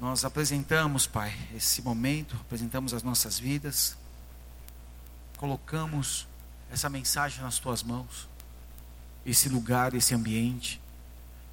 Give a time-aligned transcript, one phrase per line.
[0.00, 3.96] Nós apresentamos, Pai, esse momento, apresentamos as nossas vidas,
[5.36, 6.28] colocamos
[6.70, 8.28] essa mensagem nas tuas mãos,
[9.26, 10.80] esse lugar, esse ambiente.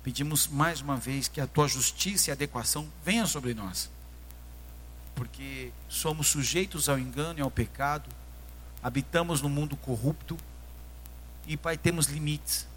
[0.03, 3.89] Pedimos mais uma vez que a tua justiça e adequação venha sobre nós,
[5.15, 8.07] porque somos sujeitos ao engano e ao pecado,
[8.83, 10.37] habitamos no mundo corrupto
[11.47, 12.67] e, Pai, temos limites,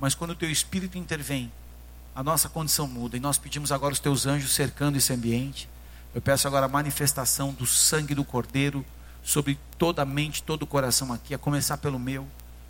[0.00, 1.52] mas quando o teu Espírito intervém,
[2.18, 5.68] a nossa condição muda e nós pedimos agora os teus anjos cercando esse ambiente.
[6.12, 8.84] Eu peço agora a manifestação do sangue do Cordeiro
[9.22, 12.26] sobre toda a mente, todo o coração aqui, a começar pelo meu.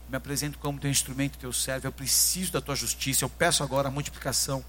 [0.07, 1.87] Me apresento como teu instrumento, teu servo.
[1.87, 3.25] Eu preciso da tua justiça.
[3.25, 4.63] Eu peço agora a multiplicação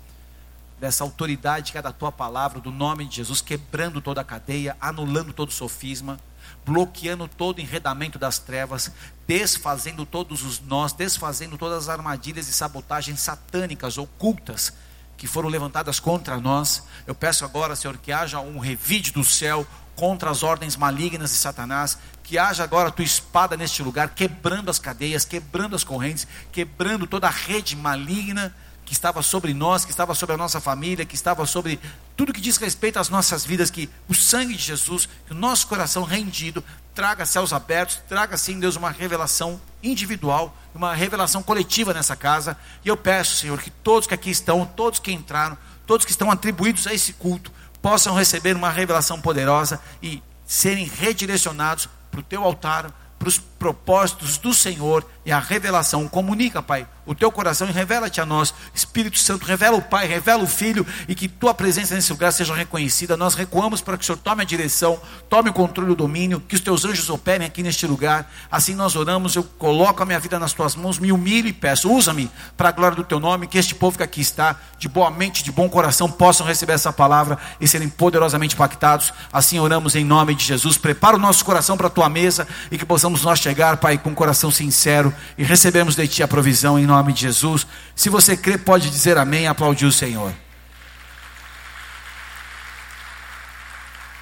[0.80, 4.78] dessa autoridade que é da tua palavra, do nome de Jesus, quebrando toda a cadeia,
[4.80, 6.18] anulando todo sofisma,
[6.66, 8.92] bloqueando todo enredamento das trevas,
[9.28, 14.74] desfazendo todos os nós, desfazendo todas as armadilhas e sabotagens satânicas, ocultas,
[15.18, 16.84] que foram levantadas contra nós.
[17.06, 19.68] Eu peço agora, Senhor, que haja um revide do céu,
[20.00, 24.72] contra as ordens malignas de Satanás, que haja agora a tua espada neste lugar, quebrando
[24.72, 28.56] as cadeias, quebrando as correntes, quebrando toda a rede maligna
[28.90, 31.80] que estava sobre nós, que estava sobre a nossa família, que estava sobre
[32.18, 35.68] tudo que diz respeito às nossas vidas, que o sangue de Jesus, que o nosso
[35.68, 36.64] coração rendido,
[36.96, 42.58] traga céus abertos, traga sim, Deus, uma revelação individual, uma revelação coletiva nessa casa.
[42.84, 46.32] E eu peço, Senhor, que todos que aqui estão, todos que entraram, todos que estão
[46.32, 47.52] atribuídos a esse culto,
[47.84, 54.38] possam receber uma revelação poderosa e serem redirecionados para o teu altar, para os propósitos
[54.38, 56.08] do Senhor e a revelação.
[56.08, 58.54] Comunica, Pai, o teu coração e revela-te a nós.
[58.74, 62.56] Espírito Santo, revela o Pai, revela o Filho e que tua presença nesse lugar seja
[62.56, 63.18] reconhecida.
[63.18, 66.56] Nós recuamos para que o Senhor tome a direção, tome o controle do domínio, que
[66.56, 68.32] os teus anjos operem aqui neste lugar.
[68.50, 71.92] Assim nós oramos, eu coloco a minha vida nas tuas mãos, me humilho e peço,
[71.92, 75.12] usa-me para a glória do teu nome, que este povo que aqui está, de boa
[75.12, 79.12] mente, de bom coração, possam receber essa palavra e serem poderosamente impactados.
[79.34, 80.78] Assim oramos em nome de Jesus.
[80.78, 84.12] Prepara o nosso coração para a tua mesa e que possamos nós chegar, Pai, com
[84.12, 87.66] um coração sincero e recebemos de Ti a provisão em nome de Jesus.
[87.96, 90.32] Se você crê, pode dizer amém e aplaudir o Senhor.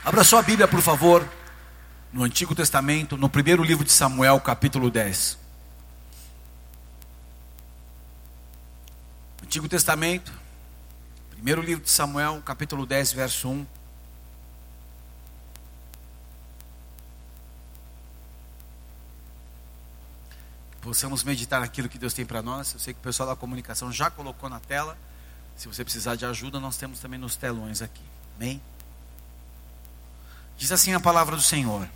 [0.06, 1.28] Abra sua Bíblia, por favor,
[2.14, 5.38] no Antigo Testamento, no primeiro livro de Samuel, capítulo 10.
[9.44, 10.32] Antigo Testamento,
[11.32, 13.66] primeiro livro de Samuel, capítulo 10, verso 1.
[20.88, 22.74] Possamos meditar naquilo que Deus tem para nós.
[22.74, 24.98] Eu sei que o pessoal da comunicação já colocou na tela.
[25.58, 28.02] Se você precisar de ajuda, nós temos também nos telões aqui.
[28.38, 28.62] Amém?
[30.58, 31.90] Diz assim a palavra do Senhor.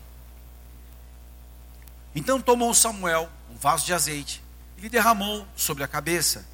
[2.14, 4.44] Então tomou Samuel um vaso de azeite
[4.78, 6.46] e lhe derramou sobre a cabeça.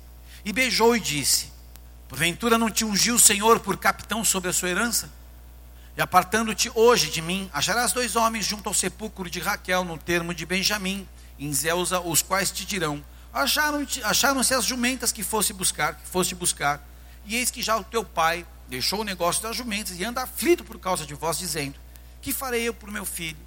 [0.46, 1.52] E beijou e disse:
[2.08, 5.09] Porventura não te ungiu o Senhor por capitão sobre a sua herança?
[5.98, 10.36] E apartando-te hoje de mim, acharás dois homens junto ao sepulcro de Raquel, no termo
[10.36, 11.08] de Benjamim,
[11.40, 13.03] em Zelza, os quais te dirão:
[13.34, 16.81] Acharam-se acharam as jumentas que fosse buscar, que foste buscar,
[17.25, 20.64] e eis que já o teu pai deixou o negócio das jumentas e anda aflito
[20.64, 21.75] por causa de vós, dizendo:
[22.22, 23.38] Que farei eu por meu filho?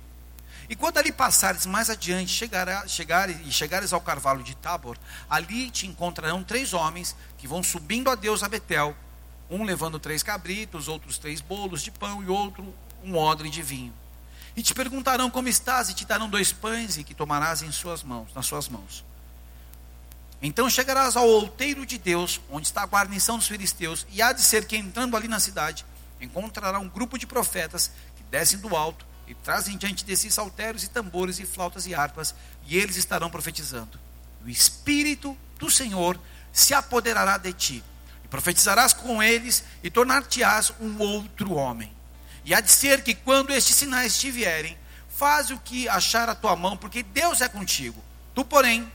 [0.69, 4.97] E quando ali passares mais adiante, chegará, chegar, e chegares ao carvalho de Tabor,
[5.29, 8.97] ali te encontrarão três homens que vão subindo a Deus a Betel,
[9.51, 12.73] um levando três cabritos, outros três bolos de pão e outro
[13.03, 13.93] um odre de vinho.
[14.57, 18.03] E te perguntarão como estás, e te darão dois pães, e que tomarás em suas
[18.03, 19.05] mãos, nas suas mãos.
[20.43, 24.43] Então chegarás ao outeiro de Deus, onde está a guarnição dos filisteus, e há de
[24.43, 25.85] ser que entrando ali na cidade,
[26.21, 30.83] encontrará um grupo de profetas que descem do alto e trazem diante de si saltérios
[30.83, 32.35] e tambores e flautas e harpas,
[32.67, 33.99] e eles estarão profetizando.
[34.45, 36.19] O Espírito do Senhor
[36.53, 37.85] se apoderará de ti,
[38.25, 41.93] e profetizarás com eles, e tornar-te-ás um outro homem.
[42.45, 44.77] E há de ser que quando estes sinais te vierem,
[45.09, 48.03] faz o que achar a tua mão, porque Deus é contigo.
[48.35, 48.91] Tu, porém,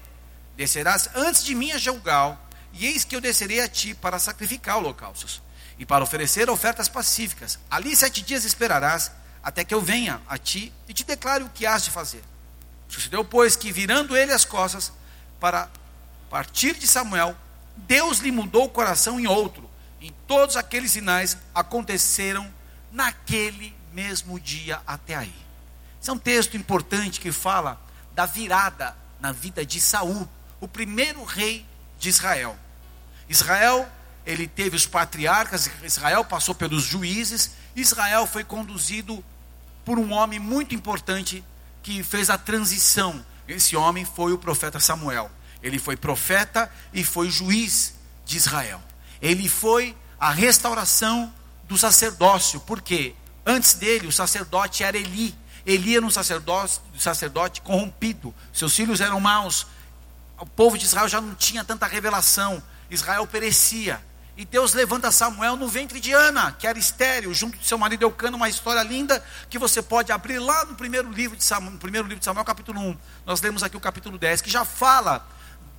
[0.57, 2.41] descerás antes de mim a Gilgal,
[2.73, 5.41] e eis que eu descerei a ti para sacrificar holocaustos
[5.77, 7.59] e para oferecer ofertas pacíficas.
[7.69, 9.11] Ali sete dias esperarás,
[9.43, 12.23] até que eu venha a ti e te declare o que has de fazer.
[12.87, 14.91] Sucedeu, pois, que virando ele as costas
[15.39, 15.69] para
[16.29, 17.35] partir de Samuel,
[17.77, 19.69] Deus lhe mudou o coração em outro.
[20.01, 22.51] Em todos aqueles sinais aconteceram
[22.95, 25.35] naquele mesmo dia até aí.
[26.01, 27.79] Esse é um texto importante que fala
[28.13, 30.27] da virada na vida de Saul,
[30.61, 31.65] o primeiro rei
[31.99, 32.57] de Israel.
[33.27, 33.87] Israel,
[34.25, 39.23] ele teve os patriarcas, Israel passou pelos juízes, Israel foi conduzido
[39.83, 41.43] por um homem muito importante
[41.83, 43.23] que fez a transição.
[43.45, 45.29] Esse homem foi o profeta Samuel.
[45.61, 47.95] Ele foi profeta e foi juiz
[48.25, 48.81] de Israel.
[49.21, 51.33] Ele foi a restauração
[51.67, 53.15] do sacerdócio, porque
[53.45, 55.35] antes dele o sacerdote era Eli.
[55.65, 59.65] Eli era um sacerdote, sacerdote corrompido, seus filhos eram maus,
[60.39, 64.01] o povo de Israel já não tinha tanta revelação, Israel perecia.
[64.37, 68.03] E Deus levanta Samuel no ventre de Ana, que era estéreo, junto de seu marido
[68.03, 71.79] Eucano, uma história linda que você pode abrir lá no primeiro livro de Samuel, no
[71.79, 72.97] primeiro livro de Samuel, capítulo 1.
[73.25, 75.25] Nós lemos aqui o capítulo 10, que já fala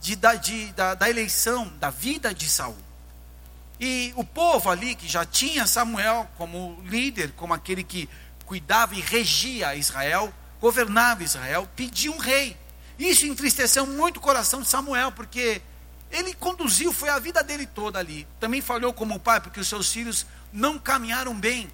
[0.01, 2.86] de, da, de, da, da eleição, da vida de Saul.
[3.79, 8.09] E o povo ali, que já tinha Samuel como líder, como aquele que
[8.47, 12.57] cuidava e regia Israel, governava Israel, pediu um rei.
[12.99, 15.61] Isso entristeceu muito o coração de Samuel, porque
[16.11, 18.27] ele conduziu, foi a vida dele toda ali.
[18.41, 21.69] Também falhou como pai, porque os seus filhos não caminharam bem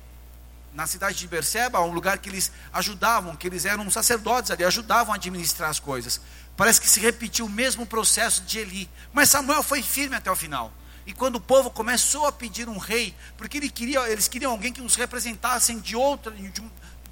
[0.75, 5.13] na cidade de Berseba, um lugar que eles ajudavam, que eles eram sacerdotes ali, ajudavam
[5.13, 6.21] a administrar as coisas.
[6.57, 8.91] Parece que se repetiu o mesmo processo de Eli.
[9.13, 10.73] Mas Samuel foi firme até o final.
[11.07, 14.73] E quando o povo começou a pedir um rei, porque ele queria, eles queriam alguém
[14.73, 16.63] que os representassem de outra, de,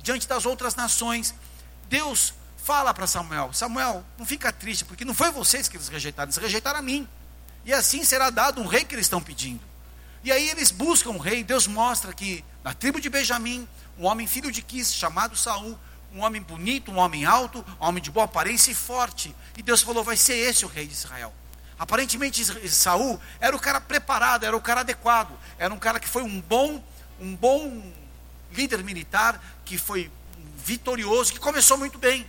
[0.02, 1.34] diante das outras nações,
[1.88, 6.28] Deus fala para Samuel: Samuel, não fica triste, porque não foi vocês que eles rejeitaram,
[6.28, 7.08] eles rejeitaram a mim.
[7.64, 9.60] E assim será dado um rei que eles estão pedindo.
[10.22, 13.66] E aí eles buscam um rei, Deus mostra que na tribo de Benjamim,
[13.98, 15.78] um homem filho de Quis, chamado Saul,
[16.14, 19.34] um homem bonito, um homem alto, um homem de boa aparência e forte.
[19.56, 21.32] E Deus falou: vai ser esse o rei de Israel.
[21.80, 26.22] Aparentemente Saul era o cara preparado, era o cara adequado, era um cara que foi
[26.22, 26.84] um bom,
[27.18, 27.90] um bom
[28.52, 30.12] líder militar, que foi
[30.58, 32.28] vitorioso, que começou muito bem.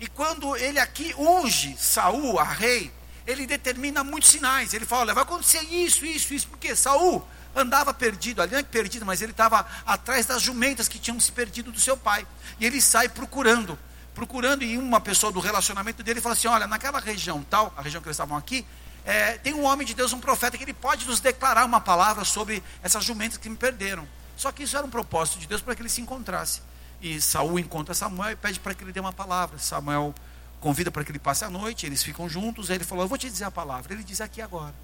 [0.00, 2.92] E quando ele aqui unge Saul a rei,
[3.24, 4.74] ele determina muitos sinais.
[4.74, 7.24] Ele fala: olha, vai acontecer isso, isso, isso, porque Saul
[7.54, 11.30] andava perdido, ali não é perdido, mas ele estava atrás das jumentas que tinham se
[11.30, 12.26] perdido do seu pai.
[12.58, 13.78] E ele sai procurando
[14.14, 18.00] procurando e uma pessoa do relacionamento dele fala assim: olha, naquela região tal, a região
[18.00, 18.64] que eles estavam aqui,
[19.04, 22.24] é, tem um homem de Deus, um profeta, que ele pode nos declarar uma palavra
[22.24, 24.06] sobre essas jumentas que me perderam.
[24.36, 26.62] Só que isso era um propósito de Deus para que ele se encontrasse.
[27.00, 29.58] E Saul encontra Samuel e pede para que ele dê uma palavra.
[29.58, 30.14] Samuel
[30.60, 32.70] convida para que ele passe a noite, eles ficam juntos.
[32.70, 33.92] Aí ele falou: Eu vou te dizer a palavra.
[33.92, 34.74] Ele diz aqui agora: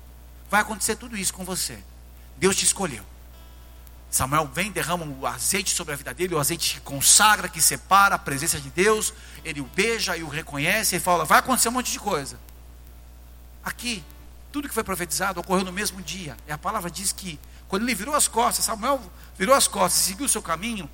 [0.50, 1.78] Vai acontecer tudo isso com você.
[2.36, 3.04] Deus te escolheu.
[4.10, 8.16] Samuel vem, derrama o azeite sobre a vida dele, o azeite que consagra, que separa
[8.16, 9.14] a presença de Deus.
[9.44, 12.38] Ele o beija e o reconhece e fala: vai acontecer um monte de coisa.
[13.64, 14.02] Aqui,
[14.50, 16.36] tudo que foi profetizado ocorreu no mesmo dia.
[16.48, 19.00] E a palavra diz que quando ele virou as costas, Samuel
[19.38, 20.90] virou as costas e seguiu o seu caminho,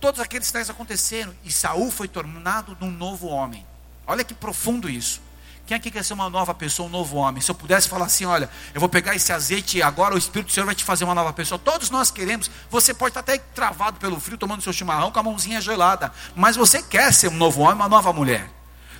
[0.00, 3.64] todos aqueles sinais aconteceram e Saul foi tornado num novo homem.
[4.08, 5.22] Olha que profundo isso.
[5.70, 7.40] Quem aqui quer ser uma nova pessoa, um novo homem?
[7.40, 10.48] Se eu pudesse falar assim, olha, eu vou pegar esse azeite e agora o Espírito
[10.48, 11.60] do Senhor vai te fazer uma nova pessoa.
[11.60, 12.50] Todos nós queremos.
[12.68, 16.12] Você pode estar até travado pelo frio, tomando seu chimarrão com a mãozinha gelada.
[16.34, 18.50] Mas você quer ser um novo homem, uma nova mulher.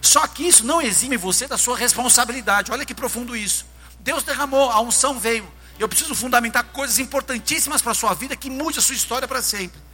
[0.01, 2.71] Só que isso não exime você da sua responsabilidade.
[2.71, 3.67] Olha que profundo isso.
[3.99, 5.53] Deus derramou, a unção veio.
[5.77, 9.43] Eu preciso fundamentar coisas importantíssimas para a sua vida que mude a sua história para
[9.43, 9.90] sempre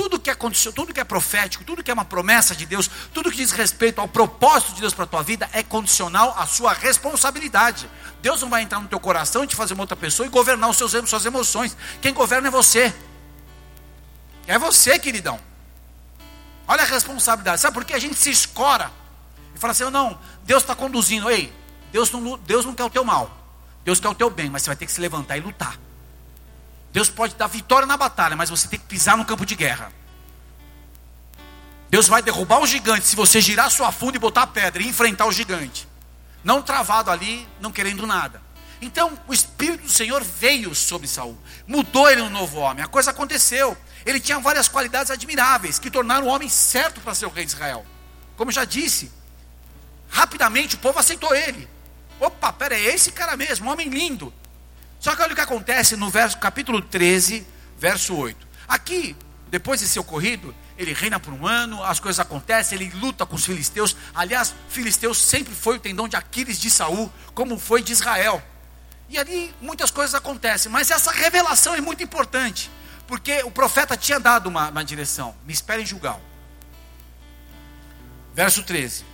[0.00, 3.30] tudo que aconteceu, tudo que é profético, tudo que é uma promessa de Deus, tudo
[3.30, 6.72] que diz respeito ao propósito de Deus para a tua vida é condicional à sua
[6.72, 7.86] responsabilidade.
[8.22, 10.70] Deus não vai entrar no teu coração e te fazer uma outra pessoa e governar
[10.70, 11.76] os seus suas emoções.
[12.00, 12.94] Quem governa é você.
[14.46, 15.38] É você, queridão.
[16.66, 17.60] Olha a responsabilidade.
[17.60, 18.90] Sabe por que a gente se escora
[19.54, 21.28] e fala assim: não, Deus está conduzindo.
[21.28, 21.52] Ei,
[21.92, 23.30] Deus não, Deus não quer o teu mal.
[23.84, 25.78] Deus quer o teu bem, mas você vai ter que se levantar e lutar.
[26.92, 29.92] Deus pode dar vitória na batalha, mas você tem que pisar no campo de guerra.
[31.88, 34.88] Deus vai derrubar o gigante se você girar sua funda e botar a pedra e
[34.88, 35.88] enfrentar o gigante.
[36.42, 38.40] Não travado ali, não querendo nada.
[38.80, 42.82] Então, o Espírito do Senhor veio sobre Saul, mudou ele um novo homem.
[42.82, 43.76] A coisa aconteceu.
[44.06, 47.52] Ele tinha várias qualidades admiráveis que tornaram o homem certo para ser o rei de
[47.52, 47.84] Israel.
[48.36, 49.12] Como já disse,
[50.08, 51.68] rapidamente o povo aceitou ele.
[52.18, 54.32] Opa, pera, é esse cara mesmo, um homem lindo.
[55.00, 57.46] Só que olha o que acontece no verso, capítulo 13,
[57.78, 58.46] verso 8.
[58.68, 59.16] Aqui,
[59.48, 63.34] depois de ser ocorrido, ele reina por um ano, as coisas acontecem, ele luta com
[63.34, 63.96] os filisteus.
[64.14, 68.42] Aliás, filisteus sempre foi o tendão de Aquiles de Saul, como foi de Israel.
[69.08, 72.70] E ali muitas coisas acontecem, mas essa revelação é muito importante,
[73.08, 76.20] porque o profeta tinha dado uma, uma direção: me espere em Gilgal.
[78.34, 79.04] Verso 13,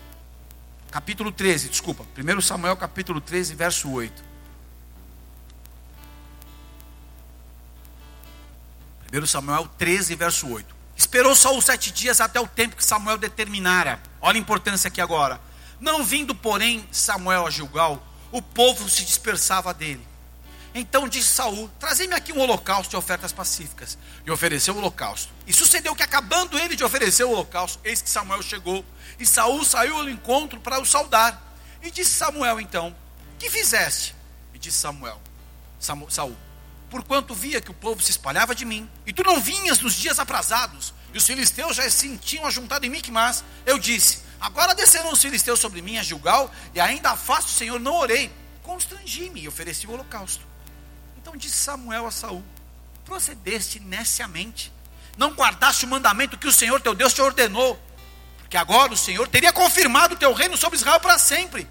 [0.90, 4.35] capítulo 13, desculpa, 1 Samuel capítulo 13, verso 8.
[9.18, 10.76] 1 Samuel 13, verso 8.
[10.94, 14.00] Esperou Saul sete dias até o tempo que Samuel determinara.
[14.20, 15.40] Olha a importância aqui agora.
[15.80, 20.06] Não vindo, porém, Samuel a Gilgal, o povo se dispersava dele.
[20.74, 23.96] Então disse Saul: Trazei-me aqui um holocausto de ofertas pacíficas.
[24.26, 25.32] E ofereceu o holocausto.
[25.46, 28.84] E sucedeu que, acabando ele de oferecer o holocausto, eis que Samuel chegou.
[29.18, 31.56] E Saul saiu ao encontro para o saudar.
[31.82, 32.94] E disse Samuel então:
[33.38, 34.14] Que fizeste?
[34.52, 35.20] E disse Samuel:
[35.78, 36.36] Saul:
[36.90, 40.18] porquanto via que o povo se espalhava de mim, e tu não vinhas nos dias
[40.18, 45.20] aprazados, e os filisteus já se sentiam ajuntado em Micmas, eu disse: Agora descerão os
[45.20, 48.30] filisteus sobre mim a Gilgal, e ainda a face do Senhor não orei.
[48.62, 50.44] Constrangi-me e ofereci o holocausto.
[51.16, 52.44] Então disse Samuel a Saul:
[53.04, 54.72] Procedeste neciamente,
[55.16, 57.80] não guardaste o mandamento que o Senhor teu Deus te ordenou,
[58.38, 61.66] porque agora o Senhor teria confirmado o teu reino sobre Israel para sempre.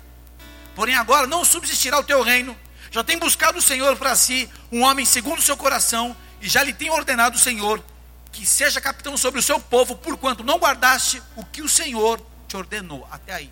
[0.75, 2.57] Porém, agora não subsistirá o teu reino.
[2.95, 6.63] Já tem buscado o Senhor para si um homem segundo o seu coração, e já
[6.63, 7.83] lhe tem ordenado o Senhor
[8.31, 12.55] que seja capitão sobre o seu povo, porquanto não guardaste o que o Senhor te
[12.55, 13.05] ordenou.
[13.11, 13.49] Até aí.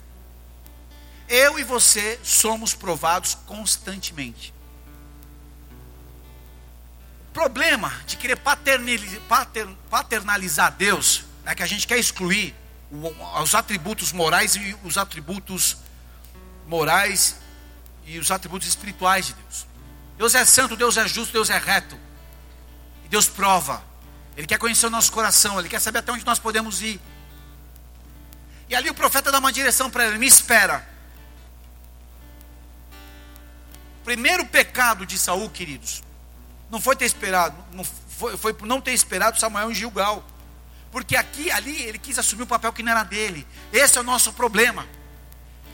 [1.28, 4.54] Eu e você somos provados constantemente.
[7.28, 8.38] O problema de querer
[9.90, 12.56] paternalizar Deus, é que a gente quer excluir
[13.42, 15.76] os atributos morais e os atributos
[16.66, 17.43] morais
[18.06, 19.68] e os atributos espirituais de Deus.
[20.18, 21.98] Deus é santo, Deus é justo, Deus é reto.
[23.06, 23.84] E Deus prova.
[24.36, 27.00] Ele quer conhecer o nosso coração, ele quer saber até onde nós podemos ir.
[28.70, 30.88] E ali o profeta dá uma direção para ele: me espera.
[34.04, 36.04] Primeiro pecado de Saul, queridos,
[36.70, 40.26] não foi ter esperado, não foi, foi por não ter esperado Samuel em Gilgal.
[40.92, 43.48] Porque aqui, ali, ele quis assumir o papel que não era dele.
[43.72, 44.88] Esse é o nosso problema.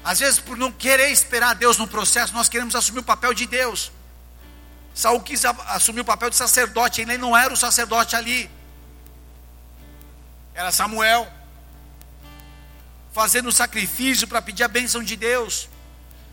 [0.04, 3.46] Às vezes, por não querer esperar Deus no processo, nós queremos assumir o papel de
[3.46, 3.92] Deus.
[4.94, 8.50] Saul quis assumir o papel de sacerdote, ele não era o sacerdote ali.
[10.54, 11.28] Era Samuel.
[13.14, 15.70] Fazendo o sacrifício para pedir a bênção de Deus.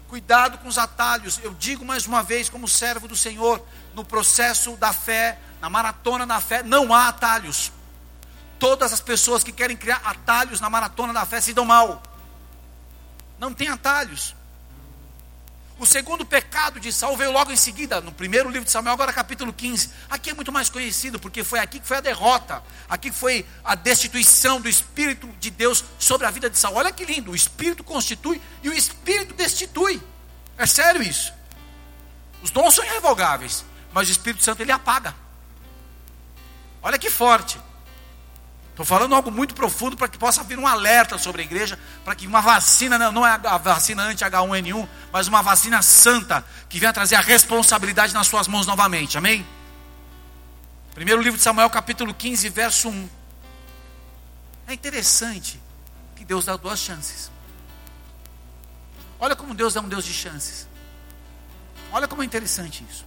[0.08, 1.40] Cuidado com os atalhos.
[1.42, 6.26] Eu digo mais uma vez, como servo do Senhor, no processo da fé, na maratona
[6.26, 7.73] da fé, não há atalhos.
[8.58, 12.02] Todas as pessoas que querem criar atalhos na maratona da fé se dão mal.
[13.38, 14.35] Não tem atalhos.
[15.78, 19.12] O segundo pecado de Saul veio logo em seguida, no primeiro livro de Samuel, agora
[19.12, 19.90] capítulo 15.
[20.09, 23.45] Aqui é muito mais conhecido, porque foi aqui que foi a derrota, aqui que foi
[23.62, 26.76] a destituição do Espírito de Deus sobre a vida de Saul.
[26.76, 30.02] Olha que lindo, o Espírito constitui e o Espírito destitui.
[30.57, 31.31] É sério isso.
[32.43, 33.62] Os dons são irrevogáveis,
[33.93, 35.14] mas o Espírito Santo ele apaga.
[36.83, 37.61] Olha que forte.
[38.76, 42.14] Estou falando algo muito profundo para que possa vir um alerta sobre a igreja, para
[42.14, 47.14] que uma vacina, não é a vacina anti-H1N1, mas uma vacina santa, que venha trazer
[47.14, 49.16] a responsabilidade nas suas mãos novamente.
[49.16, 49.47] Amém?
[50.95, 53.09] Primeiro livro de Samuel, capítulo 15, verso 1.
[54.68, 55.59] É interessante
[56.14, 57.30] que Deus dá duas chances.
[59.18, 60.68] Olha como Deus é um Deus de chances.
[61.90, 63.06] Olha como é interessante isso.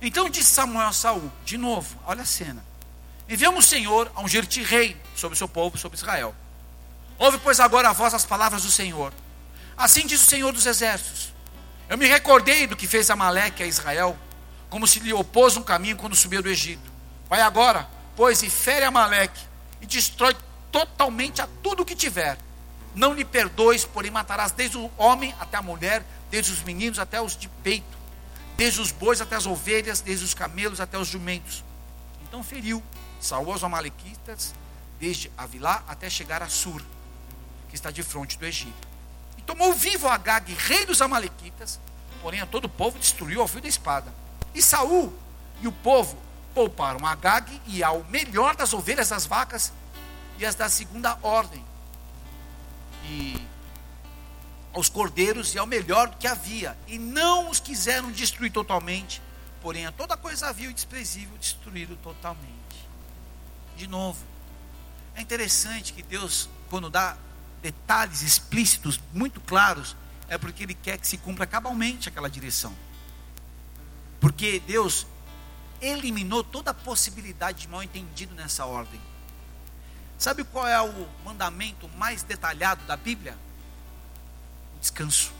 [0.00, 2.64] Então disse Samuel a Saul, de novo, olha a cena.
[3.28, 6.34] Enviamos o Senhor a ungir-te rei sobre o seu povo, sobre Israel.
[7.18, 9.12] Ouve, pois, agora a voz as palavras do Senhor.
[9.76, 11.34] Assim diz o Senhor dos Exércitos.
[11.88, 14.16] Eu me recordei do que fez Amaleque a Israel,
[14.70, 16.92] como se lhe opôs um caminho quando subiu do Egito.
[17.28, 19.40] Vai agora, pois, e fere Amaleque,
[19.80, 20.36] e destrói
[20.70, 22.38] totalmente a tudo o que tiver.
[22.94, 27.20] Não lhe perdoes, porém matarás desde o homem até a mulher, desde os meninos até
[27.20, 27.96] os de peito,
[28.56, 31.64] desde os bois até as ovelhas, desde os camelos até os jumentos.
[32.22, 32.82] Então feriu
[33.26, 34.54] Saúl aos Amalequitas,
[35.00, 36.80] desde Avilá até chegar a Sur,
[37.68, 38.86] que está de frente do Egito.
[39.36, 41.80] E tomou vivo Agag, rei dos Amalequitas,
[42.22, 44.14] porém a todo o povo destruiu ao fio da espada.
[44.54, 45.12] E Saul
[45.60, 46.16] e o povo
[46.54, 49.72] pouparam Agag e ao melhor das ovelhas, das vacas
[50.38, 51.64] e as da segunda ordem.
[53.06, 53.44] E
[54.72, 56.78] aos cordeiros e ao melhor que havia.
[56.86, 59.20] E não os quiseram destruir totalmente,
[59.60, 62.65] porém a toda coisa vil e desprezível destruíram totalmente
[63.76, 64.18] de novo.
[65.14, 67.16] É interessante que Deus, quando dá
[67.62, 69.96] detalhes explícitos, muito claros,
[70.28, 72.74] é porque Ele quer que se cumpra cabalmente aquela direção.
[74.20, 75.06] Porque Deus
[75.80, 79.00] eliminou toda a possibilidade de mal entendido nessa ordem.
[80.18, 83.36] Sabe qual é o mandamento mais detalhado da Bíblia?
[84.76, 85.32] O descanso.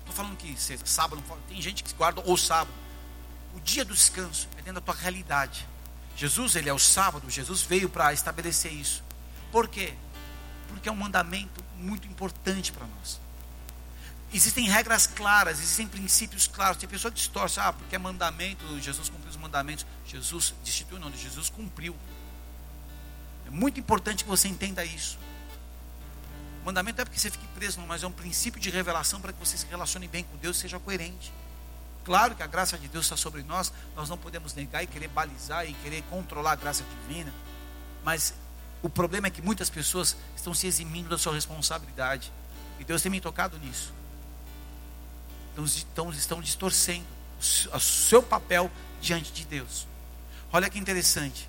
[0.00, 2.74] Estou falando que sábado, tem gente que guarda o sábado.
[3.54, 5.66] O dia do descanso é dentro da tua realidade.
[6.16, 9.04] Jesus, ele é o sábado, Jesus veio para estabelecer isso.
[9.52, 9.92] Por quê?
[10.68, 13.20] Porque é um mandamento muito importante para nós.
[14.32, 16.78] Existem regras claras, existem princípios claros.
[16.78, 19.86] Tem pessoa que distorce, ah, porque é mandamento, Jesus cumpriu os mandamentos.
[20.06, 21.94] Jesus destituiu, não, Jesus cumpriu.
[23.46, 25.18] É muito importante que você entenda isso.
[26.62, 29.32] O mandamento é porque você fique preso, não, mas é um princípio de revelação para
[29.32, 31.32] que você se relacione bem com Deus e seja coerente.
[32.06, 35.08] Claro que a graça de Deus está sobre nós, nós não podemos negar e querer
[35.08, 37.34] balizar e querer controlar a graça divina,
[38.04, 38.32] mas
[38.80, 42.32] o problema é que muitas pessoas estão se eximindo da sua responsabilidade,
[42.78, 43.92] e Deus tem me tocado nisso.
[45.52, 47.04] Então, estão, estão distorcendo.
[47.72, 48.70] o seu papel
[49.00, 49.84] diante de Deus.
[50.52, 51.48] Olha que interessante.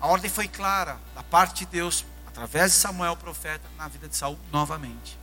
[0.00, 4.16] A ordem foi clara da parte de Deus, através de Samuel, profeta, na vida de
[4.16, 5.18] Saul novamente.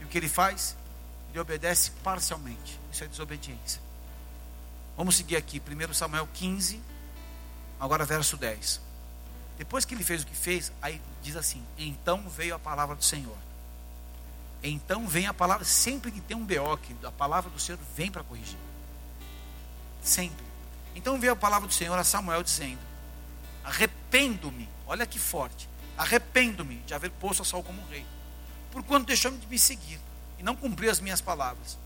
[0.00, 0.76] E o que ele faz?
[1.36, 2.80] Ele obedece parcialmente.
[2.90, 3.78] Isso é desobediência.
[4.96, 6.80] Vamos seguir aqui, 1 Samuel 15,
[7.78, 8.80] agora verso 10.
[9.58, 13.04] Depois que ele fez o que fez, aí diz assim: Então veio a palavra do
[13.04, 13.36] Senhor.
[14.62, 18.24] Então vem a palavra, sempre que tem um BO, a palavra do Senhor vem para
[18.24, 18.58] corrigir.
[20.02, 20.46] Sempre.
[20.94, 22.80] Então veio a palavra do Senhor a Samuel dizendo:
[23.62, 28.06] Arrependo-me, olha que forte, arrependo-me de haver posto a Saul como rei,
[28.72, 30.00] por quanto deixou de me seguir
[30.38, 31.78] e não cumpriu as minhas palavras.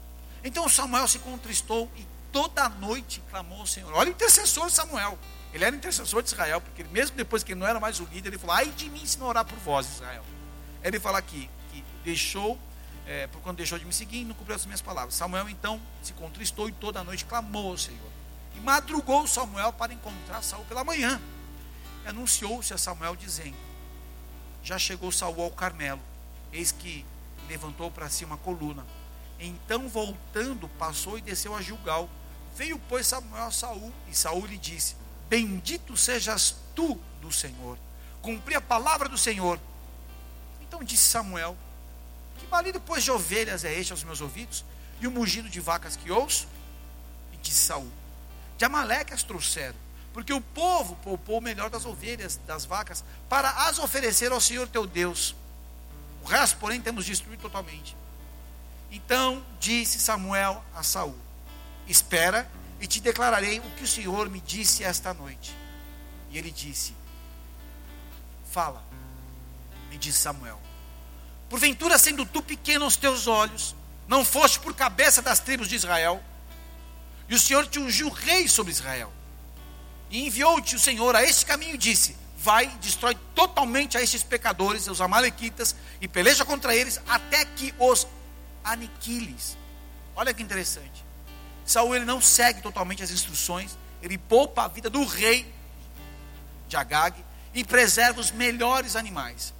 [0.42, 3.92] Então Samuel se contristou e toda noite clamou ao Senhor.
[3.94, 5.18] Olha o intercessor Samuel.
[5.52, 8.28] Ele era intercessor de Israel, porque mesmo depois que ele não era mais o líder,
[8.30, 10.24] ele falou: Ai de mim se não orar por vós, Israel.
[10.82, 12.58] Ele fala aqui que deixou,
[13.06, 15.14] é, por quando deixou de me seguir, não cumpriu as minhas palavras.
[15.14, 18.10] Samuel então se contristou e toda noite clamou ao Senhor.
[18.56, 21.20] E madrugou Samuel para encontrar Saul pela manhã.
[22.06, 23.56] Anunciou-se a Samuel dizendo:
[24.62, 26.00] Já chegou Saul ao Carmelo,
[26.52, 27.04] eis que
[27.50, 28.86] levantou para si uma coluna.
[29.38, 32.08] Então, voltando, passou e desceu a Gilgal.
[32.56, 34.94] Veio, pois, Samuel a Saul, e Saul lhe disse:
[35.28, 37.76] Bendito sejas tu do Senhor.
[38.22, 39.58] Cumpri a palavra do Senhor.
[40.60, 41.56] Então disse Samuel:
[42.38, 44.64] Que marido, pois, de ovelhas é este aos meus ouvidos?
[45.00, 46.46] E o mugido de vacas que ouço?
[47.32, 47.90] E disse Saul:
[48.58, 49.76] De Amaleque as trouxeram,
[50.12, 54.68] porque o povo poupou o melhor das ovelhas, das vacas, para as oferecer ao Senhor
[54.68, 55.34] teu Deus.
[56.22, 57.96] O resto, porém, temos destruído totalmente.
[58.90, 61.16] Então disse Samuel a Saul:
[61.86, 62.50] Espera
[62.80, 65.54] e te declararei o que o Senhor me disse esta noite.
[66.30, 66.94] E ele disse:
[68.50, 68.82] Fala,
[69.90, 70.60] me disse Samuel.
[71.48, 73.74] Porventura, sendo tu pequeno aos teus olhos,
[74.08, 76.22] não foste por cabeça das tribos de Israel,
[77.28, 79.12] e o Senhor te ungiu rei sobre Israel.
[80.10, 84.88] E enviou-te o Senhor a este caminho e disse: Vai, destrói totalmente a estes pecadores,
[84.88, 88.06] os amalequitas, e peleja contra eles, até que os
[88.64, 89.58] aniquiles.
[90.16, 91.04] Olha que interessante.
[91.66, 95.52] Saul ele não segue totalmente as instruções, ele poupa a vida do rei
[96.66, 99.52] de Agag e preserva os melhores animais.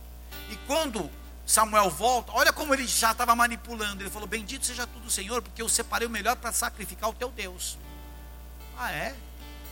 [0.51, 1.11] E quando
[1.45, 4.03] Samuel volta, olha como ele já estava manipulando.
[4.03, 7.31] Ele falou: Bendito seja tudo, Senhor, porque eu separei o melhor para sacrificar o teu
[7.31, 7.77] Deus.
[8.79, 9.15] Ah, é?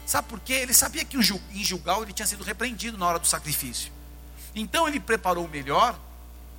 [0.09, 0.55] Sabe por quê?
[0.55, 3.92] Ele sabia que em Gilgal ele tinha sido repreendido na hora do sacrifício.
[4.55, 6.01] Então ele preparou o melhor.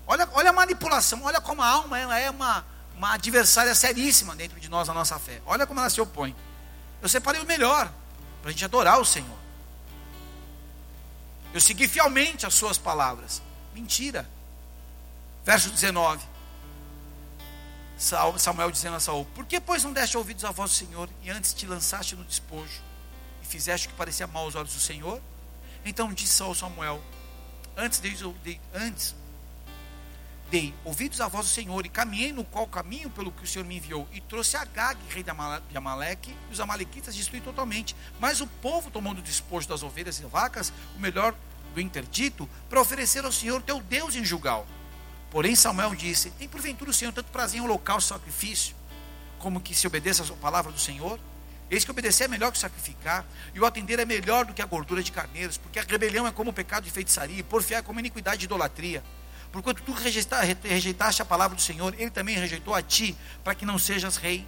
[0.05, 2.63] Olha, olha a manipulação, olha como a alma ela é uma,
[2.95, 5.41] uma adversária seríssima dentro de nós, na nossa fé.
[5.47, 6.35] Olha como ela se opõe.
[7.01, 7.91] Eu separei o melhor
[8.39, 9.39] para a gente adorar o Senhor.
[11.51, 13.41] Eu segui fielmente as suas palavras.
[13.73, 14.29] Mentira.
[15.43, 16.23] Verso 19.
[18.37, 21.31] Samuel dizendo a Saul: Por que, pois, não deste ouvidos à voz do Senhor e
[21.31, 22.88] antes te lançaste no despojo
[23.49, 25.21] fizeste o que parecia mal aos olhos do Senhor?
[25.83, 27.01] Então disse Saul Samuel:
[27.75, 29.15] Antes, de, antes
[30.49, 33.65] dei ouvidos à voz do Senhor e caminhei no qual caminho pelo que o Senhor
[33.65, 37.95] me enviou e trouxe Agag, rei de Amaleque, e os amalequitas destruí totalmente.
[38.19, 41.35] Mas o povo tomou do despojo das ovelhas e vacas, o melhor
[41.73, 44.67] do interdito, para oferecer ao Senhor teu Deus em julgal.
[45.29, 48.75] Porém Samuel disse: Tem porventura o Senhor tanto prazer em holocausto e sacrifício,
[49.37, 51.19] como que se obedeça a palavra do Senhor?
[51.69, 54.65] Eis que obedecer é melhor que sacrificar, e o atender é melhor do que a
[54.65, 57.83] gordura de carneiros, porque a rebelião é como o pecado de feitiçaria, e porfiar é
[57.83, 59.03] como iniquidade de idolatria.
[59.51, 63.77] Porquanto tu rejeitaste a palavra do Senhor, ele também rejeitou a ti, para que não
[63.77, 64.47] sejas rei.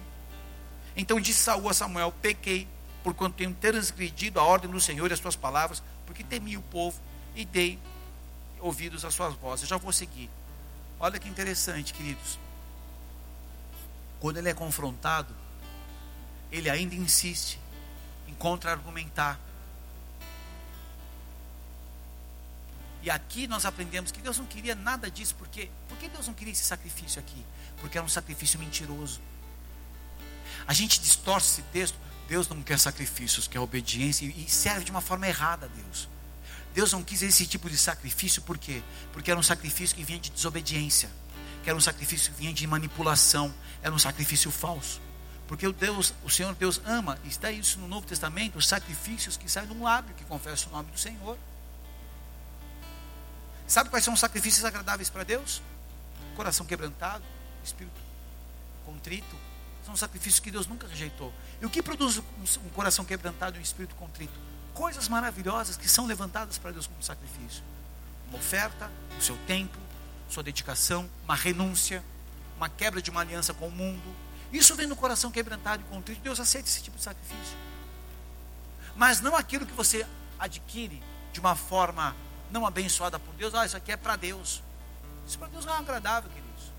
[0.96, 2.68] Então disse Saul a Samuel: Pequei,
[3.02, 7.00] porquanto tenho transgredido a ordem do Senhor e as tuas palavras, porque temi o povo
[7.34, 7.78] e dei
[8.60, 9.64] ouvidos às suas vozes.
[9.64, 10.30] Eu já vou seguir.
[11.00, 12.38] Olha que interessante, queridos.
[14.20, 15.34] Quando ele é confrontado,
[16.52, 17.58] ele ainda insiste
[18.28, 19.40] em contra-argumentar
[23.02, 26.34] E aqui nós aprendemos que Deus não queria nada disso, porque por que Deus não
[26.34, 27.44] queria esse sacrifício aqui?
[27.80, 29.20] Porque era um sacrifício mentiroso.
[30.66, 31.98] A gente distorce esse texto.
[32.28, 36.08] Deus não quer sacrifícios, quer obediência e serve de uma forma errada a Deus.
[36.72, 38.80] Deus não quis esse tipo de sacrifício, por quê?
[39.12, 41.10] Porque era um sacrifício que vinha de desobediência,
[41.62, 45.00] que era um sacrifício que vinha de manipulação, era um sacrifício falso.
[45.46, 49.48] Porque o Deus, o Senhor Deus ama, está isso no Novo Testamento, os sacrifícios que
[49.48, 51.36] saem de um lábio que confessa o nome do Senhor.
[53.66, 55.62] Sabe quais são os sacrifícios agradáveis para Deus?
[56.36, 57.24] Coração quebrantado,
[57.64, 58.00] espírito
[58.84, 59.36] contrito.
[59.84, 61.32] São sacrifícios que Deus nunca rejeitou.
[61.60, 64.38] E o que produz um coração quebrantado e um espírito contrito?
[64.74, 67.62] Coisas maravilhosas que são levantadas para Deus como sacrifício.
[68.28, 69.78] Uma oferta, o seu tempo,
[70.28, 72.02] sua dedicação, uma renúncia,
[72.56, 74.14] uma quebra de uma aliança com o mundo.
[74.52, 76.20] Isso vem no coração quebrantado e contrito.
[76.20, 77.56] Deus aceita esse tipo de sacrifício.
[78.94, 80.06] Mas não aquilo que você
[80.38, 82.14] adquire de uma forma
[82.50, 83.54] não abençoada por Deus.
[83.54, 84.62] Ah, isso aqui é para Deus.
[85.26, 86.70] Isso para Deus não é agradável, queridos.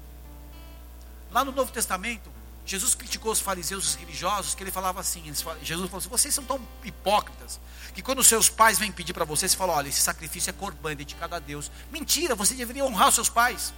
[1.32, 2.30] Lá no Novo Testamento,
[2.66, 5.24] Jesus criticou os fariseus, os religiosos, que ele falava assim:
[5.64, 7.60] Jesus falou assim: vocês são tão hipócritas
[7.96, 10.92] que quando seus pais vêm pedir para vocês, você fala: olha, esse sacrifício é corban,
[10.92, 11.72] é dedicado a Deus.
[11.92, 13.74] Mentira, você deveria honrar os seus pais.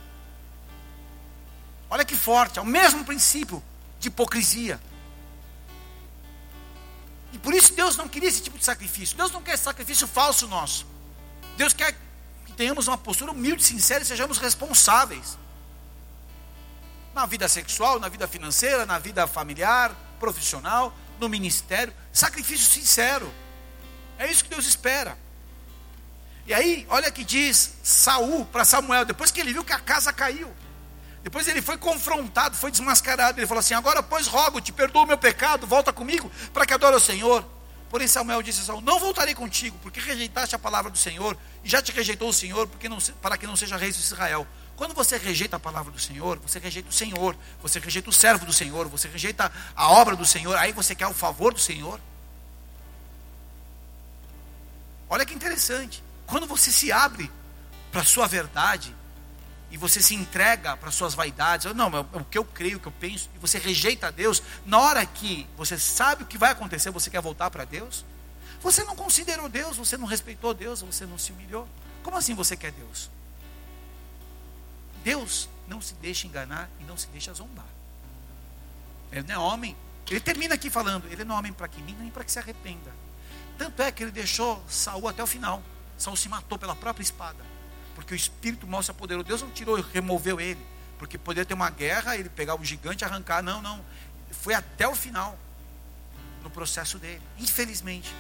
[1.90, 3.64] Olha que forte, é o mesmo princípio
[4.06, 4.80] de hipocrisia.
[7.34, 9.18] E por isso Deus não queria esse tipo de sacrifício.
[9.18, 10.86] Deus não quer sacrifício falso nosso.
[11.58, 11.94] Deus quer
[12.46, 15.38] que tenhamos uma postura humilde, sincera e sejamos responsáveis.
[17.14, 21.94] Na vida sexual, na vida financeira, na vida familiar, profissional, no ministério.
[22.14, 23.34] Sacrifício sincero.
[24.18, 25.18] É isso que Deus espera.
[26.46, 30.14] E aí, olha que diz Saul para Samuel, depois que ele viu que a casa
[30.14, 30.54] caiu.
[31.26, 33.40] Depois ele foi confrontado, foi desmascarado.
[33.40, 36.74] Ele falou assim: Agora, pois, rogo, te perdoo o meu pecado, volta comigo para que
[36.76, 37.44] adore o Senhor.
[37.90, 41.68] Porém, Samuel disse a Saul: Não voltarei contigo, porque rejeitaste a palavra do Senhor, e
[41.68, 44.46] já te rejeitou o Senhor, porque não, para que não seja rei de Israel.
[44.76, 48.46] Quando você rejeita a palavra do Senhor, você rejeita o Senhor, você rejeita o servo
[48.46, 52.00] do Senhor, você rejeita a obra do Senhor, aí você quer o favor do Senhor.
[55.10, 56.04] Olha que interessante.
[56.28, 57.32] Quando você se abre
[57.92, 58.96] para a sua verdade,
[59.76, 62.88] e você se entrega para suas vaidades, não, é o que eu creio, o que
[62.88, 66.90] eu penso, e você rejeita Deus, na hora que você sabe o que vai acontecer,
[66.92, 68.06] você quer voltar para Deus?
[68.62, 71.68] Você não considerou Deus, você não respeitou Deus, você não se humilhou.
[72.04, 73.12] Como assim você quer Deus?
[75.04, 77.68] Deus não se deixa enganar e não se deixa zombar.
[79.12, 79.76] Ele não é homem.
[80.10, 82.94] Ele termina aqui falando, ele não é homem para que nem para que se arrependa.
[83.58, 85.62] Tanto é que ele deixou Saul até o final.
[85.98, 87.55] Saul se matou pela própria espada
[87.96, 89.24] porque o Espírito mostra poder.
[89.24, 90.60] Deus não tirou e removeu ele,
[91.00, 93.42] porque poderia ter uma guerra, ele pegar o gigante e arrancar.
[93.42, 93.84] Não, não.
[94.32, 95.40] Foi até o final
[96.44, 97.22] no processo dele.
[97.40, 98.14] Infelizmente.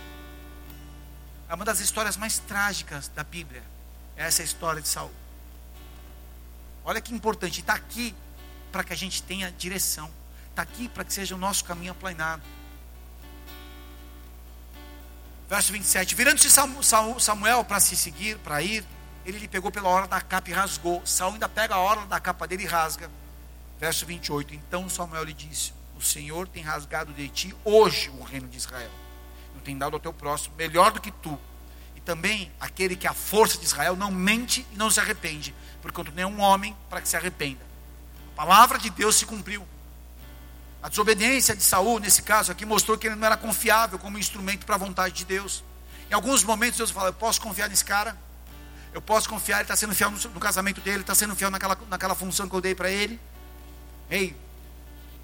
[1.48, 3.62] É uma das histórias mais trágicas da Bíblia.
[4.18, 5.12] É essa história de Saul.
[6.84, 7.60] Olha que importante.
[7.60, 8.16] Está aqui
[8.72, 10.10] para que a gente tenha direção.
[10.50, 12.42] Está aqui para que seja o nosso caminho aplanado.
[15.48, 16.16] Verso 27.
[16.16, 18.84] Virando-se Samuel para se seguir, para ir,
[19.26, 21.02] ele lhe pegou pela hora da capa e rasgou.
[21.06, 23.10] Saul ainda pega a hora da capa dele e rasga.
[23.80, 24.54] Verso 28.
[24.54, 28.92] Então Samuel lhe disse: O Senhor tem rasgado de ti hoje o reino de Israel.
[29.56, 31.38] Não tem dado ao teu próximo melhor do que tu.
[31.96, 36.12] E também aquele que a força de Israel não mente e não se arrepende, porquanto
[36.12, 37.66] nem um homem para que se arrependa.
[38.34, 39.66] A palavra de Deus se cumpriu.
[40.84, 44.68] A desobediência de Saul, nesse caso aqui, mostrou que ele não era confiável como instrumento
[44.68, 45.64] para a vontade de Deus.
[46.12, 48.16] Em alguns momentos Deus fala: Eu posso confiar nesse cara?
[48.95, 52.15] Eu posso confiar, ele está sendo fiel no, casamento dele, está sendo fiel naquela, naquela
[52.15, 53.19] função que eu dei para ele.
[54.10, 54.34] Ei,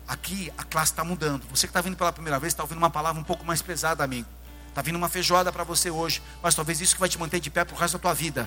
[0.05, 1.45] aqui a classe está mudando.
[1.49, 4.03] Você que está vindo pela primeira vez, está ouvindo uma palavra um pouco mais pesada,
[4.03, 4.27] amigo.
[4.67, 7.49] Está vindo uma feijoada para você hoje, mas talvez isso que vai te manter de
[7.49, 8.45] pé para o resto da tua vida.